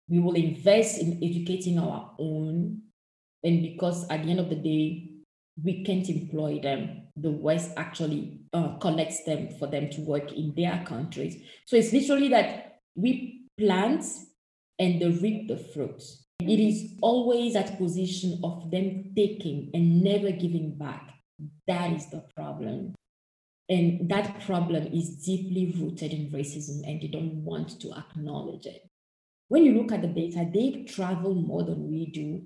[0.08, 2.82] we will invest in educating our own.
[3.42, 5.10] And because at the end of the day,
[5.62, 10.54] we can't employ them, the West actually uh, collects them for them to work in
[10.54, 11.42] their countries.
[11.64, 14.04] So it's literally that we plant
[14.78, 16.26] and they reap the fruits.
[16.40, 21.14] It is always at position of them taking and never giving back.
[21.66, 22.94] That is the problem.
[23.68, 28.88] And that problem is deeply rooted in racism, and they don't want to acknowledge it.
[29.48, 32.42] When you look at the data, they travel more than we do,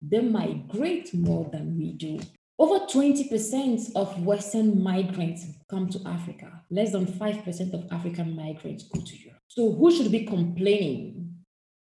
[0.00, 2.20] they migrate more than we do.
[2.58, 6.62] Over 20% of Western migrants come to Africa.
[6.70, 9.40] Less than 5% of African migrants go to Europe.
[9.48, 11.31] So, who should be complaining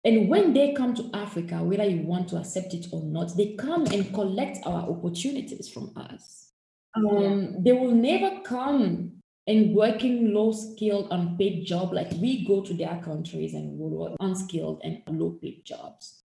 [0.05, 3.55] and when they come to Africa, whether you want to accept it or not, they
[3.55, 6.51] come and collect our opportunities from us.
[6.95, 12.73] Um, They will never come and working low skilled, unpaid job like we go to
[12.73, 16.23] their countries and work unskilled and low paid jobs.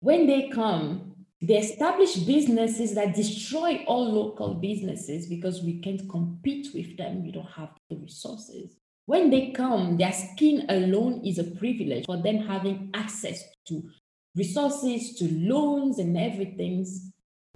[0.00, 6.68] When they come, they establish businesses that destroy all local businesses because we can't compete
[6.72, 7.22] with them.
[7.22, 8.76] We don't have the resources.
[9.06, 13.90] When they come, their skin alone is a privilege for them having access to
[14.34, 16.86] resources, to loans, and everything.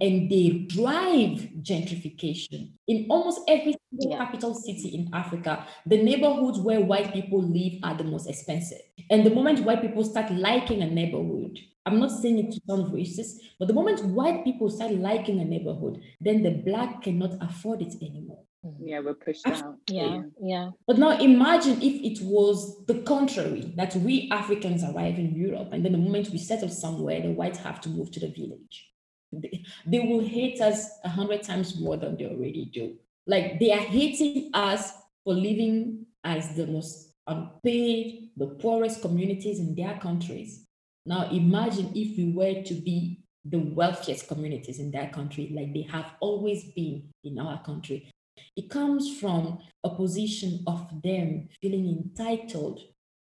[0.00, 2.72] And they drive gentrification.
[2.86, 4.18] In almost every yeah.
[4.18, 8.78] capital city in Africa, the neighborhoods where white people live are the most expensive.
[9.10, 12.92] And the moment white people start liking a neighborhood, I'm not saying it to sound
[12.92, 17.82] racist, but the moment white people start liking a neighborhood, then the black cannot afford
[17.82, 18.44] it anymore.
[18.64, 18.74] Mm.
[18.80, 19.76] Yeah, we're pushed out.
[19.88, 20.70] Yeah, yeah.
[20.86, 25.84] But now imagine if it was the contrary that we Africans arrive in Europe, and
[25.84, 28.90] then the moment we settle somewhere, the whites have to move to the village.
[29.32, 32.96] They, they will hate us a hundred times more than they already do.
[33.26, 34.92] Like they are hating us
[35.22, 40.66] for living as the most unpaid, the poorest communities in their countries.
[41.06, 45.86] Now imagine if we were to be the wealthiest communities in their country, like they
[45.92, 48.10] have always been in our country.
[48.58, 52.80] It comes from a position of them feeling entitled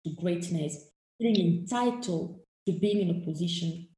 [0.04, 3.88] to greatness, feeling entitled to being in a position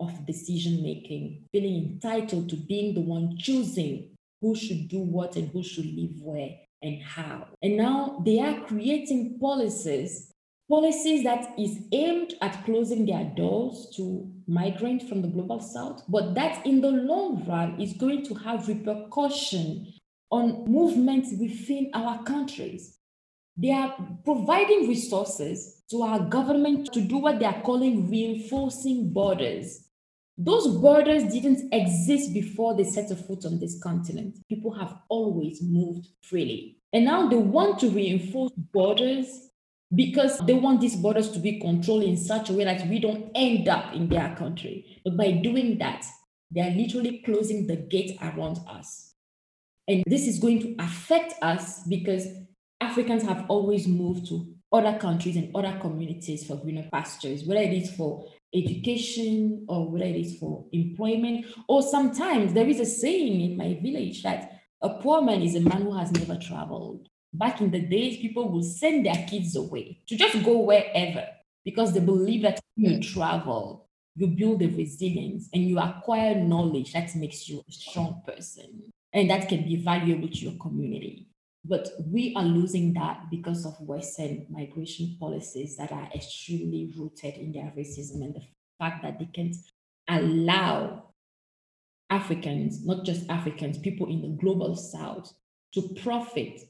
[0.00, 5.50] of decision making, feeling entitled to being the one choosing who should do what and
[5.50, 7.48] who should live where and how.
[7.60, 10.32] And now they are creating policies,
[10.70, 16.34] policies that is aimed at closing their doors to migrants from the global south, but
[16.34, 19.92] that in the long run is going to have repercussion
[20.30, 22.98] on movements within our countries.
[23.56, 29.88] They are providing resources to our government to do what they are calling reinforcing borders.
[30.36, 34.38] Those borders didn't exist before they set a foot on this continent.
[34.48, 36.76] People have always moved freely.
[36.92, 39.26] And now they want to reinforce borders
[39.94, 43.30] because they want these borders to be controlled in such a way that we don't
[43.34, 45.00] end up in their country.
[45.04, 46.04] But by doing that,
[46.50, 49.14] they are literally closing the gate around us.
[49.88, 52.26] And this is going to affect us because
[52.80, 57.72] Africans have always moved to other countries and other communities for greener pastures, whether it
[57.72, 61.46] is for education or whether it is for employment.
[61.68, 65.60] Or sometimes there is a saying in my village that a poor man is a
[65.60, 67.08] man who has never traveled.
[67.32, 71.26] Back in the days, people would send their kids away to just go wherever
[71.64, 73.00] because they believe that you hmm.
[73.00, 78.92] travel, you build the resilience and you acquire knowledge that makes you a strong person
[79.12, 81.28] and that can be valuable to your community.
[81.64, 87.52] But we are losing that because of Western migration policies that are extremely rooted in
[87.52, 88.42] their racism and the
[88.78, 89.56] fact that they can't
[90.08, 91.04] allow
[92.10, 95.32] Africans, not just Africans, people in the global south,
[95.74, 96.60] to profit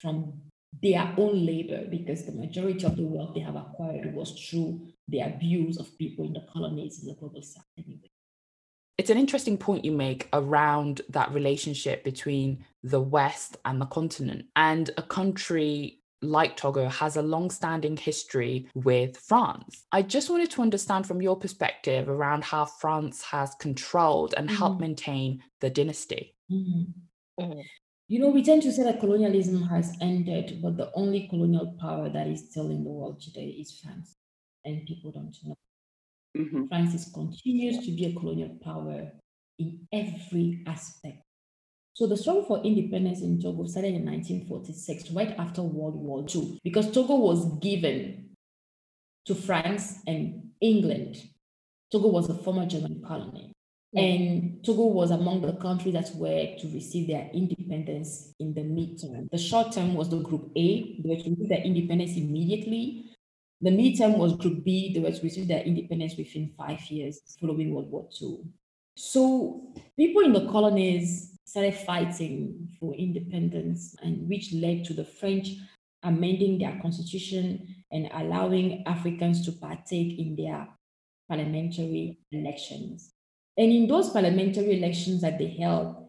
[0.00, 0.34] from
[0.82, 5.20] their own labor because the majority of the wealth they have acquired was through the
[5.20, 8.05] abuse of people in the colonies in the global south anyway
[8.98, 14.46] it's an interesting point you make around that relationship between the West and the continent.
[14.56, 19.84] And a country like Togo has a long-standing history with France.
[19.92, 24.56] I just wanted to understand from your perspective around how France has controlled and mm-hmm.
[24.56, 26.34] helped maintain the dynasty.
[26.50, 27.42] Mm-hmm.
[27.42, 27.60] Mm-hmm.
[28.08, 32.08] You know, we tend to say that colonialism has ended, but the only colonial power
[32.08, 34.14] that is still in the world today is France,
[34.64, 35.56] and people don't know.
[36.36, 36.66] Mm-hmm.
[36.66, 39.10] France continues to be a colonial power
[39.58, 41.22] in every aspect.
[41.94, 46.60] So the struggle for independence in Togo started in 1946, right after World War II,
[46.62, 48.36] because Togo was given
[49.24, 51.16] to France and England.
[51.90, 53.52] Togo was a former German colony.
[53.94, 59.30] And Togo was among the countries that were to receive their independence in the midterm.
[59.30, 63.15] The short term was the Group A, they were to receive their independence immediately.
[63.62, 67.74] The midterm was Group B, they were to receive their independence within five years following
[67.74, 68.40] World War II.
[68.96, 75.48] So people in the colonies started fighting for independence, and which led to the French
[76.02, 80.68] amending their constitution and allowing Africans to partake in their
[81.28, 83.10] parliamentary elections.
[83.56, 86.08] And in those parliamentary elections that they held,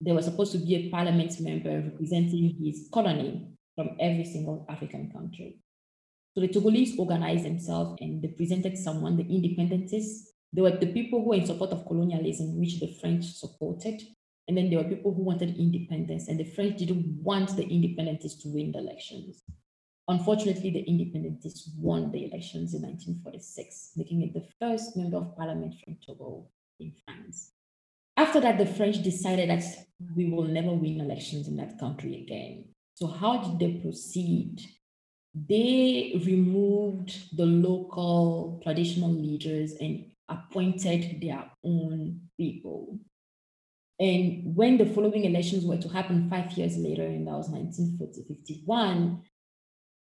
[0.00, 5.10] there was supposed to be a parliament member representing his colony from every single African
[5.10, 5.58] country.
[6.36, 10.32] So the Togolese organized themselves and they presented someone, the independentists.
[10.52, 14.02] They were the people who were in support of colonialism, which the French supported.
[14.46, 18.42] And then there were people who wanted independence, and the French didn't want the independentists
[18.42, 19.42] to win the elections.
[20.08, 25.74] Unfortunately, the independentists won the elections in 1946, making it the first member of parliament
[25.82, 26.46] from Togo
[26.78, 27.52] in France.
[28.16, 29.64] After that, the French decided that
[30.14, 32.66] we will never win elections in that country again.
[32.94, 34.60] So, how did they proceed?
[35.48, 42.98] They removed the local traditional leaders and appointed their own people.
[43.98, 49.22] And when the following elections were to happen five years later, and that was 1951,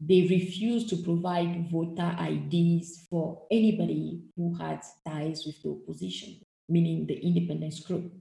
[0.01, 6.39] they refused to provide voter IDs for anybody who had ties with the opposition
[6.69, 8.13] meaning the independence group.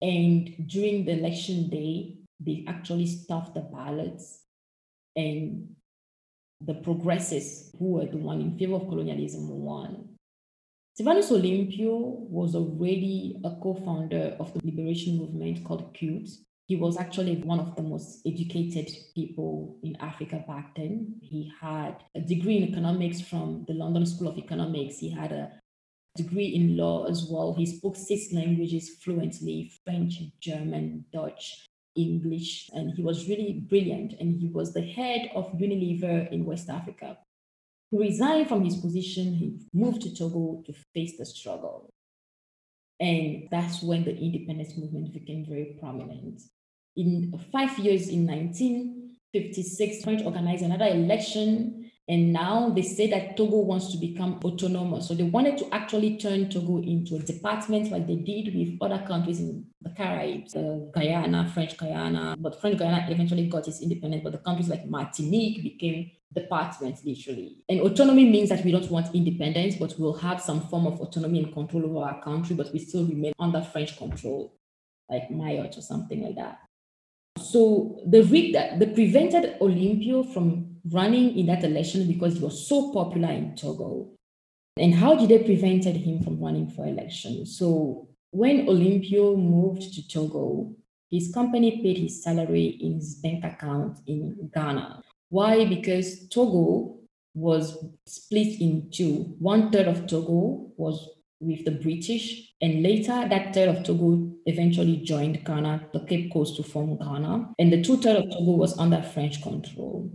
[0.00, 4.44] And during the election day, they actually stuffed the ballots
[5.16, 5.74] and
[6.60, 10.08] the progressives who were the one in favor of colonialism won.
[10.94, 16.28] Sylvanus Olympio was already a co-founder of the liberation movement called CUTE.
[16.66, 21.14] He was actually one of the most educated people in Africa back then.
[21.22, 24.98] He had a degree in economics from the London School of Economics.
[24.98, 25.52] He had a
[26.16, 27.54] degree in law as well.
[27.56, 31.68] He spoke six languages fluently French, German, Dutch,
[31.98, 34.14] English, and he was really brilliant.
[34.20, 37.18] And he was the head of Unilever in West Africa.
[37.90, 41.90] He resigned from his position, he moved to Togo to face the struggle.
[43.00, 46.42] And that's when the independence movement became very prominent.
[46.96, 51.77] In five years, in 1956, French organized another election
[52.08, 55.08] and now they say that Togo wants to become autonomous.
[55.08, 59.04] So they wanted to actually turn Togo into a department like they did with other
[59.06, 62.34] countries in the Caribbean, uh, Guyana, French Guyana.
[62.38, 67.58] But French Guyana eventually got its independence, but the countries like Martinique became departments literally.
[67.68, 71.42] And autonomy means that we don't want independence, but we'll have some form of autonomy
[71.42, 74.54] and control over our country, but we still remain under French control,
[75.10, 76.58] like Mayotte or something like that.
[77.38, 82.68] So the rig that the prevented Olympio from running in that election because he was
[82.68, 84.10] so popular in Togo.
[84.78, 87.46] And how did they prevented him from running for election?
[87.46, 90.72] So when Olympio moved to Togo,
[91.10, 95.02] his company paid his salary in his bank account in Ghana.
[95.30, 95.64] Why?
[95.64, 96.98] Because Togo
[97.34, 99.34] was split in two.
[99.38, 101.08] One third of Togo was
[101.40, 106.56] with the British, and later that third of Togo eventually joined Ghana, the Cape Coast
[106.56, 110.10] to form Ghana, and the two third of Togo was under French control.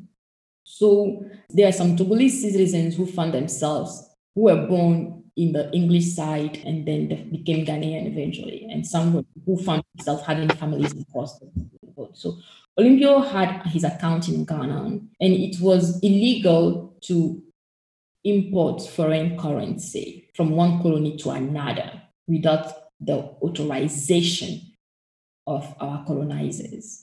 [0.63, 6.13] So there are some Togolese citizens who found themselves who were born in the English
[6.13, 11.49] side and then became Ghanaian eventually, and some who found themselves having families across the
[11.95, 12.15] world.
[12.15, 12.37] So
[12.79, 17.41] Olympio had his account in Ghana, and it was illegal to
[18.23, 24.61] import foreign currency from one colony to another without the authorization
[25.45, 27.02] of our colonizers.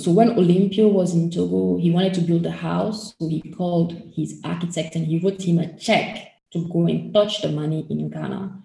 [0.00, 3.14] So when Olympio was in Togo, he wanted to build a house.
[3.20, 7.42] So he called his architect and he wrote him a check to go and touch
[7.42, 8.62] the money in Ghana.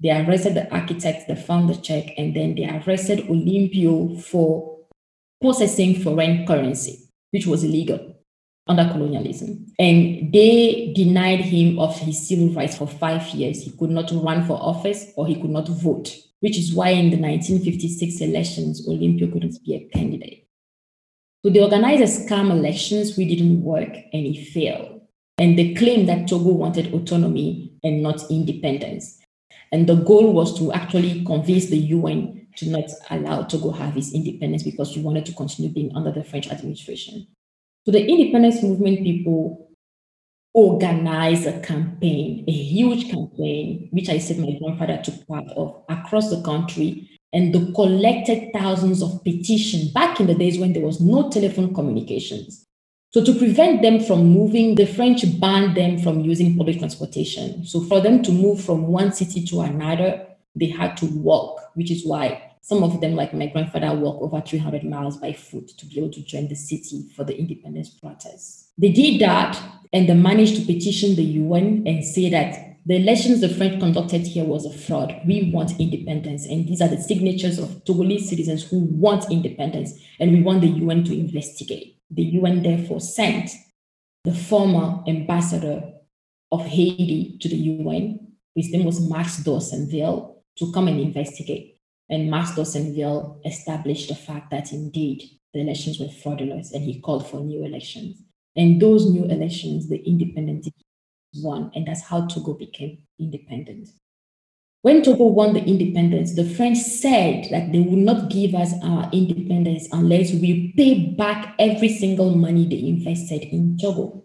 [0.00, 4.78] They arrested the architect, they found the check, and then they arrested Olympio for
[5.40, 8.14] possessing foreign currency, which was illegal
[8.68, 9.66] under colonialism.
[9.78, 13.62] And they denied him of his civil rights for five years.
[13.62, 17.10] He could not run for office or he could not vote, which is why in
[17.10, 20.45] the 1956 elections, Olympio couldn't be a candidate.
[21.44, 25.00] So they organized a scam elections which didn't work and it failed.
[25.38, 29.20] And they claimed that Togo wanted autonomy and not independence.
[29.72, 34.14] And the goal was to actually convince the UN to not allow Togo have its
[34.14, 37.26] independence because we wanted to continue being under the French administration.
[37.84, 39.70] So the independence movement people
[40.54, 46.30] organized a campaign, a huge campaign, which I said my grandfather took part of across
[46.30, 47.15] the country.
[47.32, 51.74] And they collected thousands of petitions back in the days when there was no telephone
[51.74, 52.66] communications.
[53.10, 57.64] So to prevent them from moving, the French banned them from using public transportation.
[57.64, 61.90] So for them to move from one city to another, they had to walk, which
[61.90, 65.86] is why some of them, like my grandfather, walked over 300 miles by foot to
[65.86, 68.72] be able to join the city for the independence protests.
[68.76, 69.56] They did that
[69.92, 74.24] and they managed to petition the UN and say that the elections the French conducted
[74.24, 75.20] here was a fraud.
[75.26, 76.46] We want independence.
[76.46, 79.92] And these are the signatures of Togolese citizens who want independence.
[80.20, 81.98] And we want the UN to investigate.
[82.10, 83.50] The UN therefore sent
[84.22, 85.82] the former ambassador
[86.52, 88.34] of Haiti to the UN.
[88.54, 91.80] His name was Max Dorsinville to come and investigate.
[92.08, 97.26] And Max Dorsinville established the fact that indeed the elections were fraudulent and he called
[97.28, 98.22] for new elections.
[98.54, 100.68] And those new elections, the independent
[101.42, 103.88] won, and that's how Togo became independent.
[104.82, 109.10] When Togo won the independence, the French said that they would not give us our
[109.12, 114.22] independence unless we pay back every single money they invested in Togo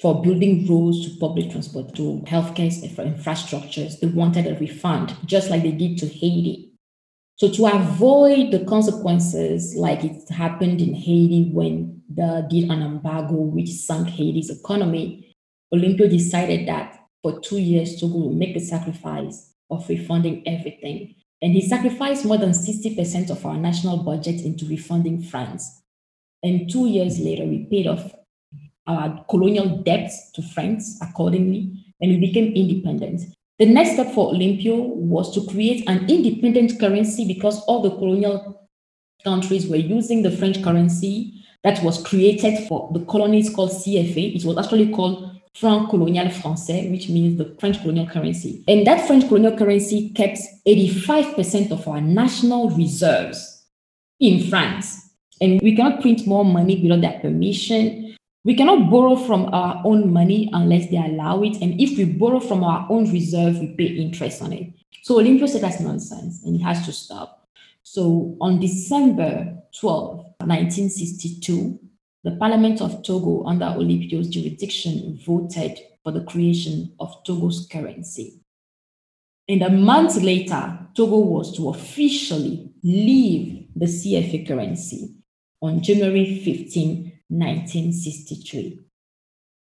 [0.00, 4.00] for building roads to public transport to healthcare infrastructures.
[4.00, 6.72] They wanted a refund, just like they did to Haiti.
[7.36, 13.34] So to avoid the consequences like it happened in Haiti when they did an embargo
[13.34, 15.29] which sank Haiti's economy,
[15.72, 21.14] Olympio decided that for two years Togo will make the sacrifice of refunding everything.
[21.42, 25.82] And he sacrificed more than 60% of our national budget into refunding France.
[26.42, 28.12] And two years later, we paid off
[28.86, 33.22] our colonial debts to France accordingly, and we became independent.
[33.58, 38.68] The next step for Olympio was to create an independent currency because all the colonial
[39.22, 44.36] countries were using the French currency that was created for the colonies called CFA.
[44.36, 48.64] It was actually called franc colonial français, which means the French colonial currency.
[48.68, 53.66] And that French colonial currency kept 85% of our national reserves
[54.18, 55.10] in France.
[55.40, 58.16] And we cannot print more money without their permission.
[58.44, 61.60] We cannot borrow from our own money unless they allow it.
[61.60, 64.72] And if we borrow from our own reserve, we pay interest on it.
[65.02, 67.48] So Olympio said that's nonsense and it has to stop.
[67.82, 71.80] So on December 12, 1962,
[72.22, 78.40] the Parliament of Togo, under Olympio's jurisdiction, voted for the creation of Togo's currency.
[79.48, 85.14] And a month later, Togo was to officially leave the CFA currency
[85.62, 88.80] on January 15, 1963.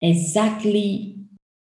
[0.01, 1.19] Exactly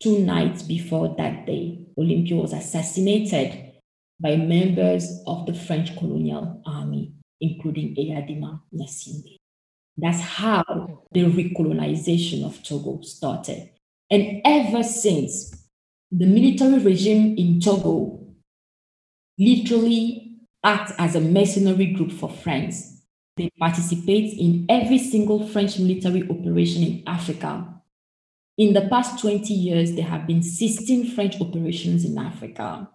[0.01, 3.71] two nights before that day, Olympio was assassinated
[4.19, 9.40] by members of the French colonial army, including Eyadema Gnassingbé.
[9.97, 10.63] That's how
[11.11, 13.69] the recolonization of Togo started.
[14.09, 15.67] And ever since,
[16.11, 18.19] the military regime in Togo
[19.37, 22.91] literally acts as a mercenary group for France
[23.37, 27.81] they participate in every single French military operation in Africa.
[28.57, 32.89] In the past 20 years, there have been 16 French operations in Africa.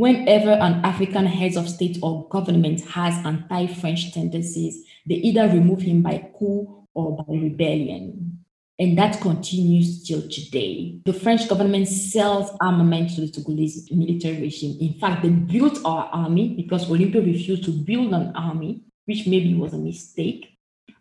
[0.00, 5.82] Whenever an African head of state or government has anti French tendencies, they either remove
[5.82, 8.42] him by coup or by rebellion.
[8.78, 10.98] And that continues till today.
[11.04, 14.78] The French government sells armament to the Togolese military regime.
[14.80, 19.52] In fact, they built our army because Olympio refused to build an army which maybe
[19.52, 20.46] was a mistake.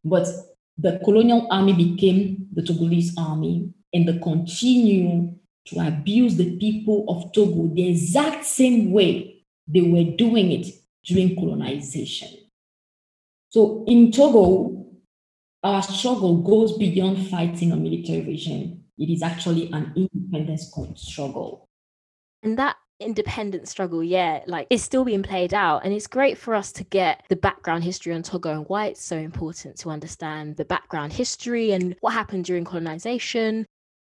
[0.03, 0.27] But
[0.77, 7.31] the colonial army became the Togolese army, and they continue to abuse the people of
[7.33, 10.67] Togo the exact same way they were doing it
[11.05, 12.29] during colonization.
[13.49, 14.85] So in Togo,
[15.63, 18.83] our struggle goes beyond fighting a military regime.
[18.97, 21.67] It is actually an independence struggle.
[22.43, 25.83] And that independent struggle, yeah, like it's still being played out.
[25.83, 29.03] And it's great for us to get the background history on Togo and why it's
[29.03, 33.65] so important to understand the background history and what happened during colonization,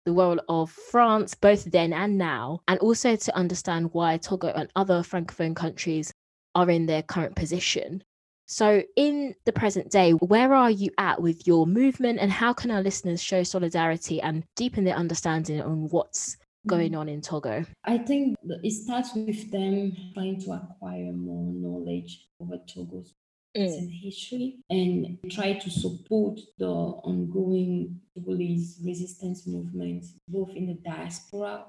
[0.04, 4.70] the role of France, both then and now, and also to understand why Togo and
[4.74, 6.12] other Francophone countries
[6.54, 8.02] are in their current position.
[8.46, 12.70] So, in the present day, where are you at with your movement, and how can
[12.70, 16.36] our listeners show solidarity and deepen their understanding on what's
[16.66, 16.98] going mm.
[16.98, 17.64] on in Togo?
[17.84, 23.14] I think it starts with them trying to acquire more knowledge over Togo's
[23.56, 24.02] mm.
[24.02, 31.64] history and try to support the ongoing Togolese resistance movement, both in the diaspora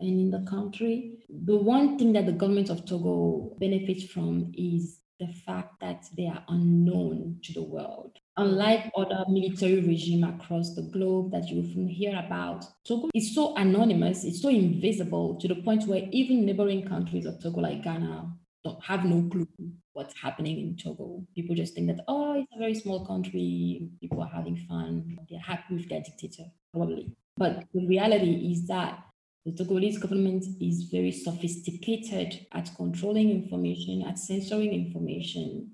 [0.00, 1.18] and in the country.
[1.28, 6.26] The one thing that the government of Togo benefits from is the fact that they
[6.26, 8.16] are unknown to the world.
[8.38, 13.54] Unlike other military regime across the globe that you often hear about, Togo is so
[13.56, 18.32] anonymous, it's so invisible to the point where even neighboring countries of Togo like Ghana
[18.64, 19.46] don't have no clue
[19.92, 21.24] what's happening in Togo.
[21.34, 25.40] People just think that, oh, it's a very small country, people are having fun, they're
[25.40, 27.12] happy with their dictator, probably.
[27.36, 29.02] But the reality is that
[29.44, 35.72] the Togolese government is very sophisticated at controlling information, at censoring information.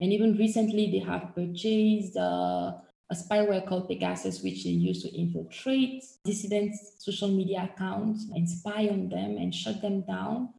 [0.00, 2.72] And even recently, they have purchased uh,
[3.10, 8.88] a spyware called Pegasus, which they use to infiltrate dissidents' social media accounts and spy
[8.88, 10.50] on them and shut them down.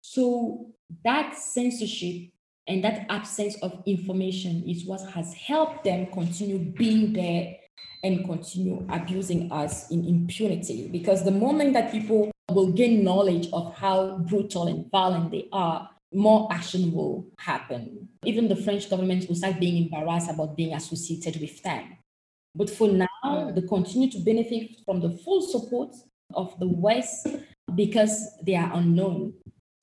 [0.00, 0.72] So
[1.04, 2.30] that censorship
[2.66, 7.56] and that absence of information is what has helped them continue being there
[8.02, 10.88] and continue abusing us in impunity.
[10.88, 15.90] Because the moment that people will gain knowledge of how brutal and violent they are,
[16.12, 18.08] more action will happen.
[18.24, 21.96] Even the French government will start being embarrassed about being associated with them.
[22.54, 23.54] But for now, mm.
[23.54, 25.94] they continue to benefit from the full support
[26.34, 27.26] of the West
[27.74, 29.34] because they are unknown.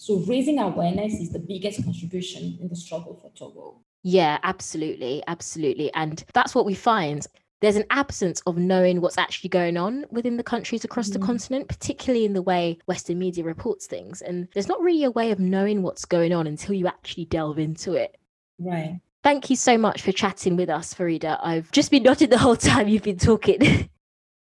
[0.03, 3.79] So raising awareness is the biggest contribution in the struggle for Togo.
[4.03, 5.23] Yeah, absolutely.
[5.27, 5.93] Absolutely.
[5.93, 7.25] And that's what we find
[7.61, 11.13] there's an absence of knowing what's actually going on within the countries across mm.
[11.13, 14.21] the continent, particularly in the way Western media reports things.
[14.21, 17.57] And there's not really a way of knowing what's going on until you actually delve
[17.57, 18.17] into it.
[18.59, 18.99] Right.
[19.23, 21.39] Thank you so much for chatting with us, Farida.
[21.41, 23.89] I've just been nodding the whole time you've been talking.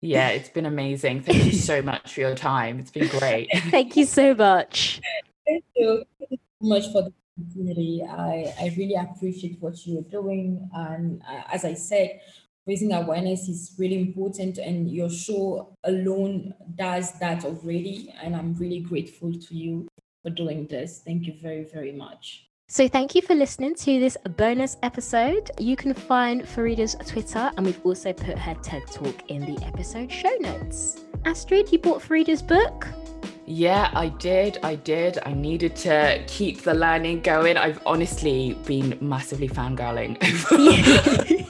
[0.01, 1.23] yeah, it's been amazing.
[1.23, 2.79] Thank you so much for your time.
[2.79, 3.49] It's been great.
[3.73, 5.01] Thank you so much.
[5.51, 6.05] Thank you.
[6.21, 8.05] So much for the opportunity.
[8.09, 10.69] I, I really appreciate what you're doing.
[10.73, 12.21] And uh, as I said,
[12.67, 18.81] raising awareness is really important and your show alone does that already and i'm really
[18.81, 19.89] grateful to you
[20.23, 24.17] for doing this thank you very very much so thank you for listening to this
[24.37, 25.51] bonus episode.
[25.59, 30.09] You can find Farida's Twitter and we've also put her TED Talk in the episode
[30.13, 31.05] show notes.
[31.25, 32.87] Astrid, you bought Farida's book?
[33.51, 34.59] Yeah, I did.
[34.63, 35.19] I did.
[35.27, 37.57] I needed to keep the learning going.
[37.57, 40.17] I've honestly been massively fangirling.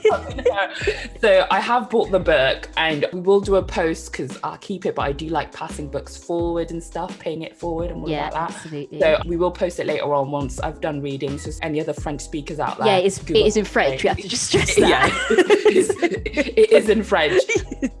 [1.21, 4.87] so I have bought the book and we will do a post because I'll keep
[4.87, 8.09] it, but I do like passing books forward and stuff, paying it forward and all
[8.09, 8.49] yeah, like that.
[8.55, 8.99] Absolutely.
[8.99, 11.45] So we will post it later on once I've done readings.
[11.45, 12.87] Just any other French speakers out there.
[12.87, 14.01] Yeah, it's, it is in French.
[14.01, 14.89] We have to just stress that.
[14.89, 17.43] yeah, it is in French.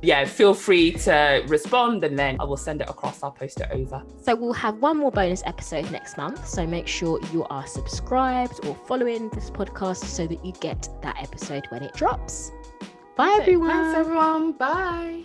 [0.01, 3.21] Yeah, feel free to respond and then I will send it across.
[3.21, 3.90] I'll post it over.
[4.21, 6.47] So we'll have one more bonus episode next month.
[6.47, 11.21] So make sure you are subscribed or following this podcast so that you get that
[11.21, 12.51] episode when it drops.
[13.15, 13.69] Bye, everyone.
[13.69, 14.51] Thanks, everyone.
[14.53, 15.23] Bye.